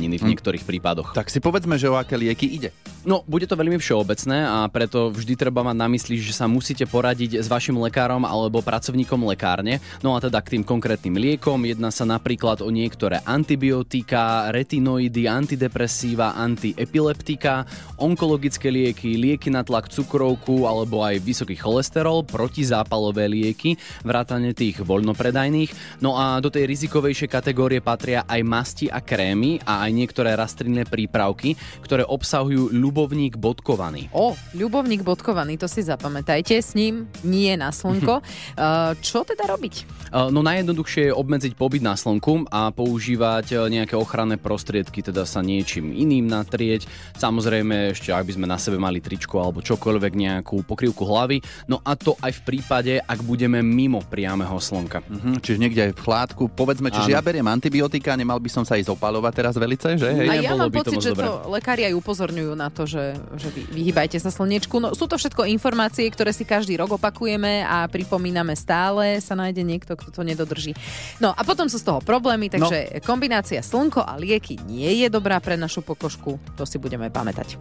popáleniny 0.07 0.23
v 0.23 0.31
niektorých 0.33 0.65
prípadoch. 0.65 1.11
Tak 1.13 1.29
si 1.29 1.43
povedzme, 1.43 1.75
že 1.77 1.91
o 1.91 1.99
aké 1.99 2.15
lieky 2.15 2.47
ide. 2.47 2.71
No, 3.07 3.23
bude 3.27 3.47
to 3.47 3.55
veľmi 3.55 3.79
všeobecné 3.79 4.47
a 4.47 4.67
preto 4.67 5.15
vždy 5.15 5.39
treba 5.39 5.63
mať 5.63 5.77
na 5.79 5.87
mysli, 5.91 6.19
že 6.19 6.35
sa 6.35 6.51
musíte 6.51 6.87
poradiť 6.91 7.39
s 7.39 7.47
vašim 7.47 7.79
lekárom 7.79 8.27
alebo 8.27 8.63
pracovníkom 8.63 9.23
lekárne. 9.31 9.79
No 10.03 10.15
a 10.15 10.23
teda 10.23 10.43
k 10.43 10.59
tým 10.59 10.65
konkrétnym 10.67 11.15
liekom 11.15 11.63
jedná 11.67 11.95
sa 11.95 12.03
napríklad 12.03 12.67
o 12.67 12.71
niektoré 12.71 13.23
antibiotika, 13.23 14.51
retinoidy, 14.51 15.31
antidepresíva, 15.31 16.35
antiepileptika, 16.35 17.63
onkologické 18.03 18.75
lieky, 18.75 19.15
lieky 19.15 19.55
na 19.55 19.63
tlak 19.63 19.87
cukrovku 19.87 20.67
alebo 20.67 21.07
aj 21.07 21.23
vysoký 21.23 21.55
cholesterol, 21.55 22.27
protizápalové 22.27 23.31
lieky, 23.31 23.79
vrátane 24.03 24.51
tých 24.51 24.83
voľnopredajných. 24.83 26.03
No 26.03 26.19
a 26.19 26.43
do 26.43 26.51
tej 26.51 26.67
rizikovejšej 26.67 27.31
kategórie 27.31 27.79
patria 27.79 28.27
aj 28.27 28.41
masti 28.43 28.87
a 28.91 28.99
krémy 28.99 29.63
a 29.63 29.87
aj 29.87 29.91
niektoré 29.97 30.37
rastlinné 30.37 30.85
prípravky, 30.85 31.57
ktoré 31.81 32.05
obsahujú 32.05 32.76
ľubovník 32.76 33.41
bodkovaný. 33.41 34.12
O, 34.12 34.37
ľubovník 34.53 35.00
bodkovaný, 35.00 35.57
to 35.57 35.65
si 35.65 35.81
zapamätajte, 35.81 36.61
s 36.61 36.76
ním 36.76 37.09
nie 37.25 37.57
na 37.57 37.73
slnko. 37.73 38.21
Uh, 38.21 38.93
čo 39.07 39.25
teda 39.25 39.49
robiť? 39.49 39.75
Uh, 40.12 40.29
No 40.29 40.45
najjednoduchšie 40.45 41.09
je 41.09 41.17
obmedziť 41.17 41.57
pobyt 41.57 41.81
na 41.81 41.97
slnku 41.97 42.45
a 42.53 42.69
používať 42.69 43.47
uh, 43.57 43.73
nejaké 43.73 43.97
ochranné 43.97 44.37
prostriedky, 44.37 45.00
teda 45.00 45.25
sa 45.25 45.41
niečím 45.41 45.97
iným 45.97 46.29
natrieť. 46.29 46.85
Samozrejme 47.17 47.97
ešte, 47.97 48.12
ak 48.12 48.26
by 48.26 48.33
sme 48.37 48.47
na 48.50 48.59
sebe 48.61 48.76
mali 48.76 49.00
tričko 49.00 49.41
alebo 49.41 49.62
čokoľvek, 49.62 50.12
nejakú 50.12 50.67
pokrývku 50.67 51.07
hlavy. 51.07 51.41
No 51.71 51.79
a 51.87 51.95
to 51.95 52.19
aj 52.19 52.43
v 52.43 52.45
prípade, 52.45 52.93
ak 52.99 53.23
budeme 53.23 53.62
mimo 53.62 54.03
priameho 54.03 54.59
slnka. 54.59 55.07
Mhm, 55.07 55.38
čiže 55.41 55.62
niekde 55.62 55.81
aj 55.87 55.93
v 55.95 56.03
chládku. 56.03 56.43
Povedzme, 56.50 56.91
čiže 56.91 57.15
Áno. 57.15 57.17
ja 57.17 57.21
beriem 57.23 57.47
antibiotika, 57.47 58.19
nemal 58.19 58.43
by 58.43 58.50
som 58.50 58.65
sa 58.67 58.75
ísť 58.75 58.91
opalovať 58.91 59.33
teraz 59.38 59.55
velice, 59.55 59.86
že? 59.95 60.11
Hej? 60.11 60.26
A 60.26 60.35
ja 60.43 60.59
mám 60.59 60.75
to 60.75 60.83
pocit, 60.83 60.99
moc 60.99 61.07
že 61.07 61.12
dobré. 61.14 61.26
to 61.31 61.33
lekári 61.55 61.83
aj 61.87 61.95
upozorňujú 61.95 62.52
na 62.59 62.69
to, 62.75 62.83
že, 62.90 63.14
že 63.38 63.49
vy, 63.55 63.62
vyhýbajte 63.71 64.19
sa 64.19 64.35
slnečku. 64.35 64.83
No, 64.83 64.99
sú 64.99 65.07
to 65.07 65.14
všetko 65.14 65.47
informácie, 65.47 66.11
ktoré 66.11 66.35
si 66.35 66.43
každý 66.43 66.75
rok 66.75 66.99
opakujeme 66.99 67.62
a 67.62 67.87
pripomíname 67.87 68.59
stále. 68.59 69.23
Sa 69.23 69.38
nájde 69.38 69.62
niekto, 69.62 69.95
kto 69.95 70.11
to 70.11 70.23
nedodrží. 70.26 70.75
No 71.23 71.31
a 71.31 71.40
potom 71.47 71.71
sú 71.71 71.78
z 71.78 71.87
toho 71.87 72.02
problémy, 72.02 72.50
takže 72.50 72.99
no. 72.99 73.07
kombinácia 73.07 73.62
slnko 73.62 74.02
a 74.02 74.19
lieky 74.19 74.59
nie 74.66 75.07
je 75.07 75.07
dobrá 75.07 75.38
pre 75.38 75.55
našu 75.55 75.87
pokožku. 75.87 76.43
To 76.59 76.66
si 76.66 76.83
budeme 76.83 77.07
pamätať. 77.07 77.55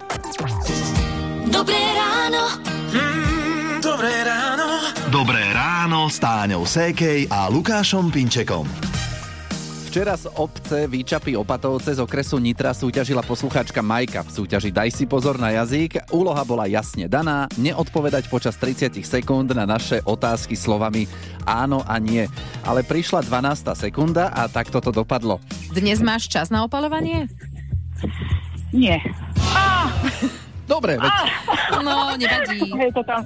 Dobré 1.54 1.78
ráno. 1.94 2.44
Mm, 2.90 3.78
dobré 3.86 4.14
ráno. 4.26 4.68
Dobré 5.14 5.44
ráno 5.54 6.10
s 6.10 6.18
Táňou 6.18 6.66
Sékej 6.66 7.30
a 7.30 7.48
Lukášom 7.48 8.10
Pinčekom. 8.10 8.95
Včera 9.96 10.20
z 10.20 10.28
obce 10.36 10.92
Výčapy 10.92 11.40
Opatovce 11.40 11.96
z 11.96 12.04
okresu 12.04 12.36
Nitra 12.36 12.76
súťažila 12.76 13.24
poslucháčka 13.24 13.80
Majka 13.80 14.28
v 14.28 14.44
súťaži 14.44 14.68
Daj 14.68 14.92
si 14.92 15.08
pozor 15.08 15.40
na 15.40 15.56
jazyk. 15.56 16.12
Úloha 16.12 16.44
bola 16.44 16.68
jasne 16.68 17.08
daná, 17.08 17.48
neodpovedať 17.56 18.28
počas 18.28 18.60
30 18.60 18.92
sekúnd 18.92 19.56
na 19.56 19.64
naše 19.64 20.04
otázky 20.04 20.60
slovami 20.60 21.08
áno 21.48 21.80
a 21.88 21.96
nie. 21.96 22.28
Ale 22.68 22.84
prišla 22.84 23.24
12. 23.24 23.72
sekunda 23.88 24.36
a 24.36 24.52
takto 24.52 24.84
to 24.84 24.92
dopadlo. 24.92 25.40
Dnes 25.72 26.04
máš 26.04 26.28
čas 26.28 26.52
na 26.52 26.68
opalovanie? 26.68 27.32
Nie. 28.76 29.00
Dobre, 30.68 31.00
veď 31.00 31.14
No, 31.88 32.12
nevadí. 32.20 32.68
Je 32.68 32.92
to 32.92 33.00
tam. 33.08 33.24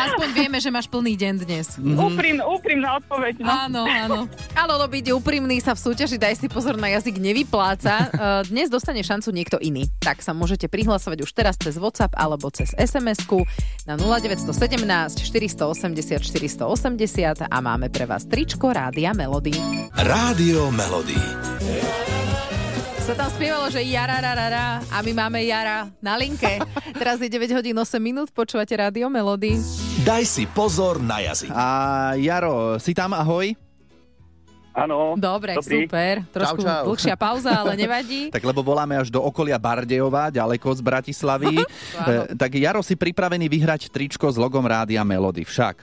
Aspoň 0.00 0.28
vieme, 0.32 0.58
že 0.60 0.70
máš 0.72 0.86
plný 0.88 1.12
deň 1.16 1.34
dnes. 1.44 1.66
Úprim, 1.76 2.40
úprimná 2.40 2.96
odpoveď. 2.96 3.40
No. 3.40 3.48
Áno, 3.48 3.82
áno. 3.84 4.18
Ale 4.56 4.70
ono 4.76 4.86
byť 4.88 5.12
úprimný 5.12 5.60
sa 5.60 5.76
v 5.76 5.80
súťaži 5.80 6.16
Daj 6.16 6.40
si 6.40 6.48
pozor 6.48 6.80
na 6.80 6.88
jazyk 6.92 7.20
nevypláca. 7.20 8.08
Eh, 8.10 8.42
Dnes 8.48 8.68
dostane 8.68 9.00
šancu 9.04 9.30
niekto 9.30 9.56
iný. 9.60 9.88
Tak 10.00 10.20
sa 10.24 10.32
môžete 10.32 10.66
prihlasovať 10.66 11.24
už 11.24 11.30
teraz 11.32 11.54
cez 11.60 11.76
WhatsApp 11.76 12.12
alebo 12.16 12.48
cez 12.50 12.72
SMS-ku 12.76 13.44
na 13.84 13.94
0917 14.00 15.20
480 15.24 16.20
480 16.20 17.46
a 17.46 17.56
máme 17.60 17.88
pre 17.92 18.04
vás 18.08 18.24
tričko 18.26 18.72
Rádia 18.72 19.14
Melody. 19.14 19.54
Rádio 19.94 20.68
Melody. 20.74 22.09
Sa 23.10 23.26
tam 23.26 23.34
spievalo, 23.34 23.66
že 23.74 23.82
jara, 23.90 24.22
ra, 24.22 24.38
ra, 24.38 24.46
ra, 24.46 24.66
a 24.86 25.02
my 25.02 25.10
máme 25.10 25.42
jara 25.42 25.90
na 25.98 26.14
linke. 26.14 26.62
Teraz 27.02 27.18
je 27.18 27.26
9 27.26 27.58
hodín 27.58 27.74
8 27.74 27.98
minút, 27.98 28.30
počúvate 28.30 28.70
Rádio 28.70 29.10
Melody. 29.10 29.58
Daj 30.06 30.22
si 30.22 30.46
pozor 30.46 31.02
na 31.02 31.18
jazyk. 31.18 31.50
A 31.50 31.66
Jaro, 32.22 32.78
si 32.78 32.94
tam, 32.94 33.10
ahoj? 33.10 33.50
Áno. 34.70 35.18
Dobre, 35.18 35.58
Dobrý. 35.58 35.90
super. 35.90 36.22
Trošku 36.30 36.62
Čau, 36.62 36.70
čau. 36.70 36.84
dlhšia 36.86 37.16
pauza, 37.18 37.50
ale 37.50 37.74
nevadí. 37.82 38.30
Tak 38.30 38.46
lebo 38.46 38.62
voláme 38.62 38.94
až 38.94 39.10
do 39.10 39.18
okolia 39.18 39.58
Bardejova, 39.58 40.30
ďaleko 40.30 40.70
z 40.70 40.78
Bratislavy. 40.78 41.58
E, 42.06 42.38
tak 42.38 42.54
Jaro 42.54 42.78
si 42.86 42.94
pripravený 42.94 43.50
vyhrať 43.50 43.90
tričko 43.90 44.30
s 44.30 44.38
logom 44.38 44.62
Rádia 44.62 45.02
Melody 45.02 45.42
však. 45.42 45.82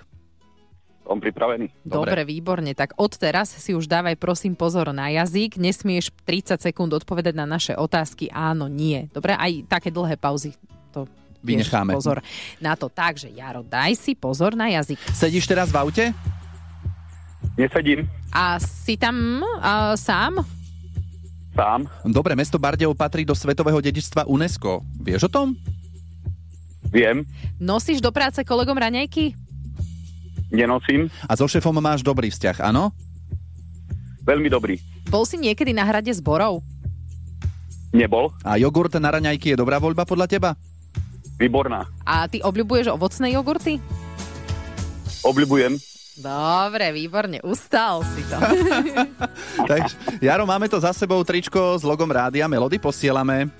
Som 1.08 1.24
pripravený. 1.24 1.72
Dobre. 1.88 2.28
výborne. 2.28 2.76
Tak 2.76 3.00
od 3.00 3.16
teraz 3.16 3.48
si 3.48 3.72
už 3.72 3.88
dávaj 3.88 4.20
prosím 4.20 4.60
pozor 4.60 4.92
na 4.92 5.08
jazyk. 5.08 5.56
Nesmieš 5.56 6.12
30 6.28 6.60
sekúnd 6.60 6.92
odpovedať 6.92 7.32
na 7.32 7.48
naše 7.48 7.80
otázky 7.80 8.28
áno, 8.28 8.68
nie. 8.68 9.08
Dobre, 9.16 9.32
aj 9.40 9.72
také 9.72 9.88
dlhé 9.88 10.20
pauzy. 10.20 10.52
To 10.92 11.08
Vynecháme. 11.40 11.96
Pozor 11.96 12.20
na 12.60 12.76
to. 12.76 12.92
Takže 12.92 13.32
Jaro, 13.32 13.64
daj 13.64 13.96
si 13.96 14.20
pozor 14.20 14.52
na 14.60 14.68
jazyk. 14.68 15.00
Sedíš 15.16 15.48
teraz 15.48 15.72
v 15.72 15.80
aute? 15.80 16.04
Nesedím. 17.56 18.04
A 18.36 18.60
si 18.60 19.00
tam 19.00 19.40
a, 19.64 19.96
sám? 19.96 20.44
Sám. 21.56 21.90
Dobre, 22.06 22.38
mesto 22.38 22.62
Bardejov 22.62 22.94
patrí 22.94 23.26
do 23.26 23.34
svetového 23.34 23.82
dedičstva 23.82 24.30
UNESCO. 24.30 24.84
Vieš 25.02 25.26
o 25.26 25.32
tom? 25.32 25.48
Viem. 26.94 27.26
Nosíš 27.58 27.98
do 27.98 28.14
práce 28.14 28.46
kolegom 28.46 28.78
raňajky? 28.78 29.47
Nenosím. 30.48 31.12
A 31.28 31.36
so 31.36 31.48
šéfom 31.48 31.76
máš 31.80 32.04
dobrý 32.04 32.32
vzťah, 32.32 32.64
áno? 32.64 32.96
Veľmi 34.24 34.52
dobrý. 34.52 34.80
Bol 35.08 35.24
si 35.24 35.40
niekedy 35.40 35.72
na 35.72 35.88
hrade 35.88 36.12
zborov? 36.12 36.64
Nebol. 37.96 38.36
A 38.44 38.60
jogurt 38.60 38.92
na 39.00 39.12
raňajky 39.12 39.56
je 39.56 39.60
dobrá 39.60 39.80
voľba 39.80 40.04
podľa 40.04 40.28
teba? 40.28 40.50
Výborná. 41.40 41.88
A 42.04 42.28
ty 42.28 42.44
obľubuješ 42.44 42.92
ovocné 42.92 43.32
jogurty? 43.32 43.80
Obľubujem. 45.24 45.80
Dobre, 46.18 46.90
výborne, 46.98 47.38
ustal 47.46 48.02
si 48.02 48.26
to. 48.26 48.42
Takže, 49.70 49.96
Jaro, 50.18 50.50
máme 50.50 50.66
to 50.66 50.82
za 50.82 50.90
sebou 50.92 51.22
tričko 51.22 51.78
s 51.78 51.86
logom 51.86 52.10
Rádia 52.10 52.50
Melody, 52.50 52.82
posielame. 52.82 53.54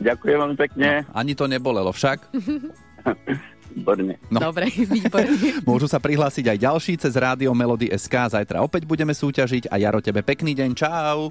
Ďakujem 0.00 0.36
veľmi 0.40 0.56
pekne. 0.56 0.88
No, 1.08 1.12
ani 1.16 1.32
to 1.36 1.44
nebolelo 1.48 1.92
však. 1.92 2.18
Výborne. 3.70 4.18
No. 4.30 4.38
Dobre, 4.38 4.68
výborne. 4.94 5.62
Môžu 5.62 5.86
sa 5.86 6.02
prihlásiť 6.02 6.50
aj 6.50 6.58
ďalší 6.58 6.92
cez 6.98 7.14
Rádio 7.14 7.54
Melody 7.54 7.90
SK. 7.90 8.34
Zajtra 8.36 8.62
opäť 8.62 8.84
budeme 8.86 9.14
súťažiť 9.14 9.70
a 9.70 9.78
Jaro, 9.78 10.02
tebe 10.02 10.26
pekný 10.26 10.54
deň. 10.58 10.70
Čau. 10.74 11.30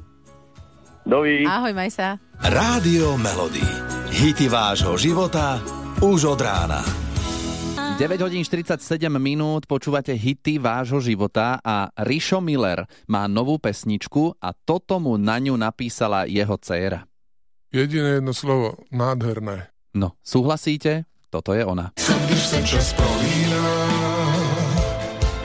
Dovi. 1.03 1.47
Ahoj, 1.47 1.73
maj 1.73 1.91
sa. 1.91 2.19
Rádio 2.39 3.19
Melody. 3.19 3.63
Hity 4.09 4.47
vášho 4.49 4.95
života 4.97 5.61
už 5.99 6.33
od 6.33 6.39
rána. 6.39 6.81
9 7.99 8.23
hodín 8.23 8.47
47 8.47 8.79
minút, 9.19 9.67
počúvate 9.67 10.15
hity 10.15 10.55
vášho 10.55 11.03
života 11.03 11.59
a 11.59 11.91
Rišo 11.99 12.39
Miller 12.39 12.87
má 13.11 13.27
novú 13.27 13.59
pesničku 13.59 14.39
a 14.39 14.55
toto 14.55 15.03
mu 15.03 15.19
na 15.19 15.35
ňu 15.35 15.59
napísala 15.59 16.23
jeho 16.23 16.55
dcéra. 16.55 17.03
Jediné 17.75 18.23
jedno 18.23 18.31
slovo, 18.31 18.79
nádherné. 18.87 19.75
No, 19.91 20.15
súhlasíte? 20.23 21.11
Toto 21.29 21.53
je 21.53 21.65
ona. 21.65 21.91
Když 22.25 22.45
se 22.45 22.63
čas 22.63 22.93
prolíná 22.93 23.89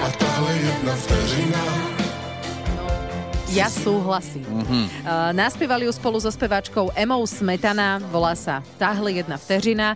a 0.00 0.10
tahle 0.18 0.52
jedna 0.52 0.94
vteřina 0.96 1.64
Ja 3.54 3.70
súhlasím. 3.70 4.42
Mhm. 4.50 4.82
Uh, 5.06 5.30
naspievali 5.30 5.86
ju 5.86 5.92
spolu 5.94 6.18
so 6.18 6.34
speváčkou 6.34 6.90
Emou 6.98 7.22
Smetana, 7.22 8.02
volá 8.10 8.34
sa 8.34 8.66
Táhle 8.82 9.22
jedna 9.22 9.38
vteřina 9.38 9.94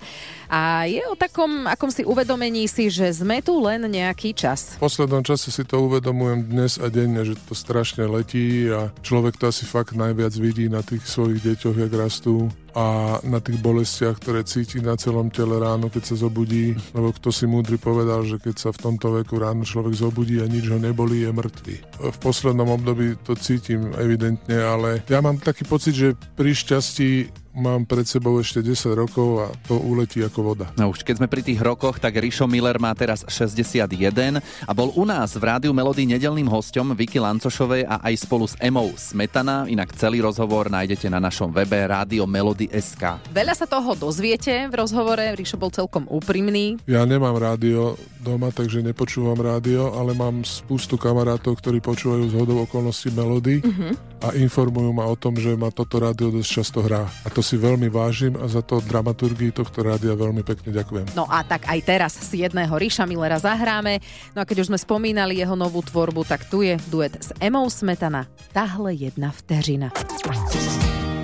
a 0.49 0.89
je 0.89 1.05
o 1.05 1.15
takom 1.15 1.69
akom 1.69 1.93
si 1.93 2.03
uvedomení 2.03 2.65
si, 2.67 2.89
že 2.89 3.13
sme 3.13 3.45
tu 3.45 3.61
len 3.61 3.85
nejaký 3.85 4.33
čas. 4.33 4.81
V 4.81 4.89
poslednom 4.89 5.21
čase 5.21 5.53
si 5.53 5.63
to 5.63 5.85
uvedomujem 5.85 6.49
dnes 6.49 6.81
a 6.81 6.89
denne, 6.89 7.21
že 7.23 7.37
to 7.47 7.53
strašne 7.53 8.09
letí 8.09 8.69
a 8.73 8.89
človek 9.05 9.37
to 9.37 9.53
asi 9.53 9.69
fakt 9.69 9.93
najviac 9.93 10.33
vidí 10.41 10.73
na 10.73 10.81
tých 10.81 11.05
svojich 11.05 11.45
deťoch, 11.45 11.77
jak 11.77 11.93
rastú 11.93 12.49
a 12.79 13.19
na 13.27 13.43
tých 13.43 13.59
bolestiach, 13.59 14.23
ktoré 14.23 14.47
cíti 14.47 14.79
na 14.79 14.95
celom 14.95 15.35
tele 15.35 15.59
ráno, 15.59 15.91
keď 15.91 16.15
sa 16.15 16.17
zobudí. 16.29 16.79
Lebo 16.95 17.11
kto 17.11 17.35
si 17.35 17.51
múdry 17.51 17.75
povedal, 17.75 18.23
že 18.23 18.39
keď 18.39 18.55
sa 18.55 18.71
v 18.71 18.79
tomto 18.79 19.19
veku 19.19 19.41
ráno 19.41 19.67
človek 19.67 19.99
zobudí 19.99 20.39
a 20.39 20.47
nič 20.47 20.71
ho 20.71 20.79
nebolí, 20.79 21.27
je 21.27 21.33
mŕtvy. 21.35 21.75
V 21.99 22.19
poslednom 22.23 22.71
období 22.71 23.19
to 23.27 23.35
cítim 23.35 23.91
evidentne, 23.99 24.63
ale 24.63 25.03
ja 25.11 25.19
mám 25.19 25.43
taký 25.43 25.67
pocit, 25.67 25.99
že 25.99 26.09
pri 26.39 26.55
šťastí 26.55 27.11
mám 27.55 27.85
pred 27.85 28.05
sebou 28.05 28.37
ešte 28.41 28.61
10 28.61 28.95
rokov 28.97 29.29
a 29.45 29.47
to 29.67 29.77
uletí 29.77 30.21
ako 30.25 30.41
voda. 30.55 30.67
No 30.77 30.93
už 30.93 31.05
keď 31.05 31.23
sme 31.23 31.29
pri 31.29 31.43
tých 31.45 31.61
rokoch, 31.61 32.01
tak 32.01 32.17
Rišo 32.17 32.49
Miller 32.49 32.77
má 32.81 32.93
teraz 32.93 33.25
61 33.29 34.41
a 34.43 34.73
bol 34.73 34.93
u 34.95 35.05
nás 35.05 35.37
v 35.37 35.43
Rádiu 35.45 35.73
Melody 35.73 36.09
nedelným 36.09 36.49
hostom 36.49 36.93
Vicky 36.93 37.21
Lancošovej 37.21 37.89
a 37.89 38.01
aj 38.05 38.15
spolu 38.25 38.45
s 38.49 38.55
Emou 38.59 38.93
Smetana. 38.97 39.69
Inak 39.69 39.95
celý 39.97 40.21
rozhovor 40.25 40.69
nájdete 40.69 41.09
na 41.09 41.21
našom 41.23 41.53
webe 41.53 41.79
Rádio 41.79 42.29
Melody 42.29 42.69
SK. 42.73 43.33
Veľa 43.33 43.55
sa 43.57 43.67
toho 43.69 43.97
dozviete 43.97 44.69
v 44.69 44.75
rozhovore, 44.75 45.23
Ríšo 45.37 45.61
bol 45.61 45.73
celkom 45.73 46.09
úprimný. 46.09 46.81
Ja 46.89 47.05
nemám 47.05 47.37
rádio 47.37 47.99
doma, 48.29 48.53
takže 48.53 48.85
nepočúvam 48.85 49.35
rádio, 49.35 49.89
ale 49.91 50.13
mám 50.13 50.45
spustu 50.45 50.95
kamarátov, 50.95 51.57
ktorí 51.57 51.81
počúvajú 51.81 52.29
z 52.29 52.35
hodou 52.37 52.61
okolností 52.63 53.09
melódy 53.11 53.65
Mhm. 53.65 53.89
a 54.21 54.37
informujú 54.37 54.93
ma 54.93 55.05
o 55.05 55.15
tom, 55.15 55.33
že 55.35 55.55
ma 55.55 55.71
toto 55.71 55.97
rádio 55.97 56.29
dosť 56.29 56.51
často 56.53 56.79
hrá. 56.81 57.09
A 57.25 57.29
to 57.29 57.41
si 57.41 57.57
veľmi 57.57 57.89
vážim 57.89 58.35
a 58.35 58.45
za 58.45 58.61
to 58.61 58.79
dramaturgii 58.81 59.51
tohto 59.51 59.81
rádia 59.81 60.13
veľmi 60.13 60.43
pekne 60.43 60.69
ďakujem. 60.71 61.17
No 61.17 61.25
a 61.25 61.41
tak 61.41 61.65
aj 61.65 61.81
teraz 61.81 62.13
si 62.13 62.43
jedného 62.43 62.71
Ríša 62.71 63.09
Millera 63.09 63.39
zahráme. 63.39 64.05
No 64.35 64.43
a 64.43 64.47
keď 64.47 64.63
už 64.63 64.69
sme 64.69 64.79
spomínali 64.79 65.39
jeho 65.39 65.55
novú 65.55 65.81
tvorbu, 65.81 66.23
tak 66.23 66.45
tu 66.47 66.61
je 66.61 66.77
duet 66.87 67.17
s 67.17 67.33
Emou 67.39 67.65
Smetana. 67.67 68.29
Tahle 68.53 68.93
jedna 68.93 69.31
vteřina. 69.31 69.89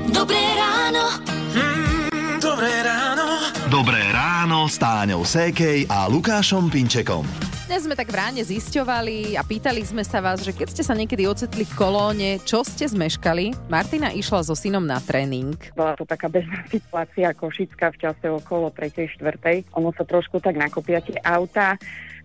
Dobré 0.07 0.39
ráno. 0.55 1.05
Mm, 1.53 2.39
dobré 2.39 2.71
ráno. 2.83 3.34
Dobré 3.75 4.07
ráno 4.15 4.71
s 4.71 4.79
Táňou 4.79 5.27
Sékej 5.27 5.91
a 5.91 6.07
Lukášom 6.07 6.71
Pinčekom. 6.71 7.27
Dnes 7.67 7.83
sme 7.83 7.99
tak 7.99 8.07
v 8.07 8.23
ráne 8.23 8.39
zisťovali 8.47 9.35
a 9.35 9.43
pýtali 9.43 9.83
sme 9.83 10.07
sa 10.07 10.23
vás, 10.23 10.47
že 10.47 10.55
keď 10.55 10.71
ste 10.71 10.87
sa 10.87 10.95
niekedy 10.95 11.27
ocitli 11.27 11.67
v 11.67 11.75
kolóne, 11.75 12.39
čo 12.47 12.63
ste 12.63 12.87
zmeškali? 12.87 13.67
Martina 13.67 14.15
išla 14.15 14.47
so 14.47 14.55
synom 14.55 14.87
na 14.87 15.03
tréning. 15.03 15.59
Bola 15.75 15.99
to 15.99 16.07
taká 16.07 16.31
bežná 16.31 16.63
situácia 16.71 17.35
Košická 17.35 17.91
v 17.91 17.99
čase 17.99 18.31
okolo 18.31 18.71
3. 18.71 19.19
4. 19.19 19.75
Ono 19.75 19.91
sa 19.91 20.07
trošku 20.07 20.39
tak 20.39 20.55
nakopia 20.55 21.03
tie 21.03 21.19
auta. 21.27 21.75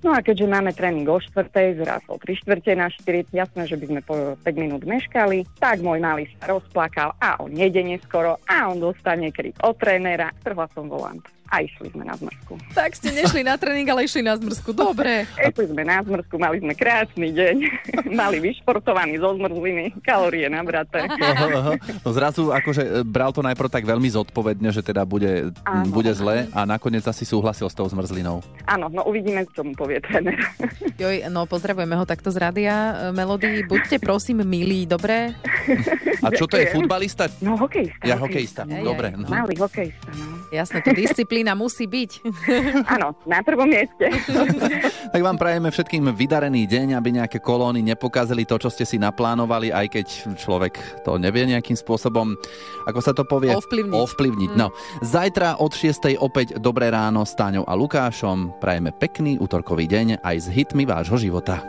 No 0.06 0.14
a 0.14 0.22
keďže 0.22 0.46
máme 0.46 0.70
tréning 0.78 1.10
o 1.10 1.18
4. 1.18 1.50
zraz 1.82 2.06
o 2.14 2.22
3 2.22 2.46
čtvrte 2.46 2.78
na 2.78 2.94
4, 2.94 3.26
jasné, 3.34 3.66
že 3.66 3.74
by 3.74 3.86
sme 3.90 4.02
po 4.06 4.38
5 4.38 4.54
minút 4.54 4.86
meškali, 4.86 5.50
tak 5.58 5.82
môj 5.82 5.98
malý 5.98 6.30
sa 6.38 6.54
rozplakal 6.54 7.18
a 7.18 7.42
on 7.42 7.50
nejde 7.50 7.82
neskoro 7.82 8.38
a 8.46 8.70
on 8.70 8.78
dostane 8.78 9.34
krik 9.34 9.58
od 9.66 9.74
trénera, 9.82 10.30
trhla 10.46 10.70
som 10.78 10.86
volant 10.86 11.26
a 11.50 11.66
išli 11.66 11.90
sme 11.90 12.06
na 12.06 12.14
zmrzku. 12.14 12.62
Tak 12.78 12.94
ste 12.94 13.10
nešli 13.10 13.42
na 13.42 13.58
tréning, 13.58 13.90
ale 13.90 14.06
išli 14.06 14.22
na 14.22 14.38
zmrzku. 14.38 14.70
Dobre. 14.70 15.26
Išli 15.42 15.66
sme 15.74 15.82
na 15.82 16.06
zmrzku, 16.06 16.38
mali 16.38 16.62
sme 16.62 16.78
krásny 16.78 17.34
deň, 17.34 17.56
mali 18.22 18.38
vyšportovaný 18.38 19.18
zo 19.18 19.34
zmrzliny, 19.34 19.98
kalórie 20.06 20.46
nabraté. 20.46 21.10
No 22.06 22.14
zrazu 22.14 22.54
akože 22.54 22.82
e, 22.86 22.90
bral 23.02 23.34
to 23.34 23.42
najprv 23.42 23.70
tak 23.70 23.84
veľmi 23.84 24.08
zodpovedne, 24.14 24.70
že 24.70 24.86
teda 24.86 25.04
bude, 25.10 25.50
Áno. 25.66 25.90
bude 25.90 26.14
zle 26.14 26.46
a 26.54 26.70
nakoniec 26.70 27.02
asi 27.10 27.26
súhlasil 27.26 27.66
s 27.66 27.74
tou 27.74 27.90
zmrzlinou. 27.90 28.46
Áno, 28.70 28.86
no 28.94 29.02
uvidíme, 29.10 29.42
čo 29.50 29.66
mu 29.66 29.74
povie 29.74 29.98
tréner. 30.06 30.38
Joj, 31.02 31.26
no 31.34 31.50
pozdravujeme 31.50 31.98
ho 31.98 32.06
takto 32.06 32.30
z 32.30 32.38
rádia 32.38 32.76
e, 32.78 32.94
Melody. 33.10 33.66
Buďte 33.66 33.98
prosím 33.98 34.46
milí, 34.46 34.86
dobre? 34.86 35.34
A 36.20 36.28
čo 36.36 36.46
to 36.46 36.62
je, 36.62 36.70
futbalista? 36.70 37.26
No 37.42 37.56
hokejista. 37.58 38.04
Ja 38.06 38.20
hokejista, 38.20 38.62
Hej, 38.68 38.84
dobre. 38.86 39.16
hej. 39.16 39.24
No. 39.24 39.28
Malý 39.32 39.56
hokejista, 39.58 40.10
no. 40.14 40.46
Jasné, 40.52 40.84
to 40.84 40.92
disciplína 40.92 41.39
musí 41.56 41.86
byť. 41.86 42.12
Áno, 42.96 43.16
na 43.28 43.40
prvom 43.44 43.70
mieste. 43.70 44.10
Tak 45.10 45.26
vám 45.26 45.42
prajeme 45.42 45.74
všetkým 45.74 46.14
vydarený 46.14 46.70
deň, 46.70 46.94
aby 46.94 47.10
nejaké 47.18 47.42
kolóny 47.42 47.82
nepokazili 47.82 48.46
to, 48.46 48.62
čo 48.62 48.70
ste 48.70 48.86
si 48.86 49.02
naplánovali, 49.02 49.74
aj 49.74 49.90
keď 49.90 50.08
človek 50.38 51.02
to 51.02 51.18
nevie 51.18 51.50
nejakým 51.50 51.74
spôsobom, 51.74 52.38
ako 52.86 53.00
sa 53.02 53.18
to 53.18 53.26
povie? 53.26 53.50
Ovplyvniť. 53.50 53.98
Ovplyvniť. 53.98 54.52
No. 54.54 54.70
Zajtra 55.02 55.58
od 55.58 55.74
6. 55.74 56.14
opäť 56.22 56.62
Dobré 56.62 56.94
ráno 56.94 57.26
s 57.26 57.34
Táňou 57.34 57.66
a 57.66 57.74
Lukášom. 57.74 58.62
Prajeme 58.62 58.94
pekný 58.94 59.42
útorkový 59.42 59.90
deň 59.90 60.22
aj 60.22 60.36
s 60.38 60.48
hitmi 60.54 60.86
vášho 60.86 61.18
života. 61.18 61.66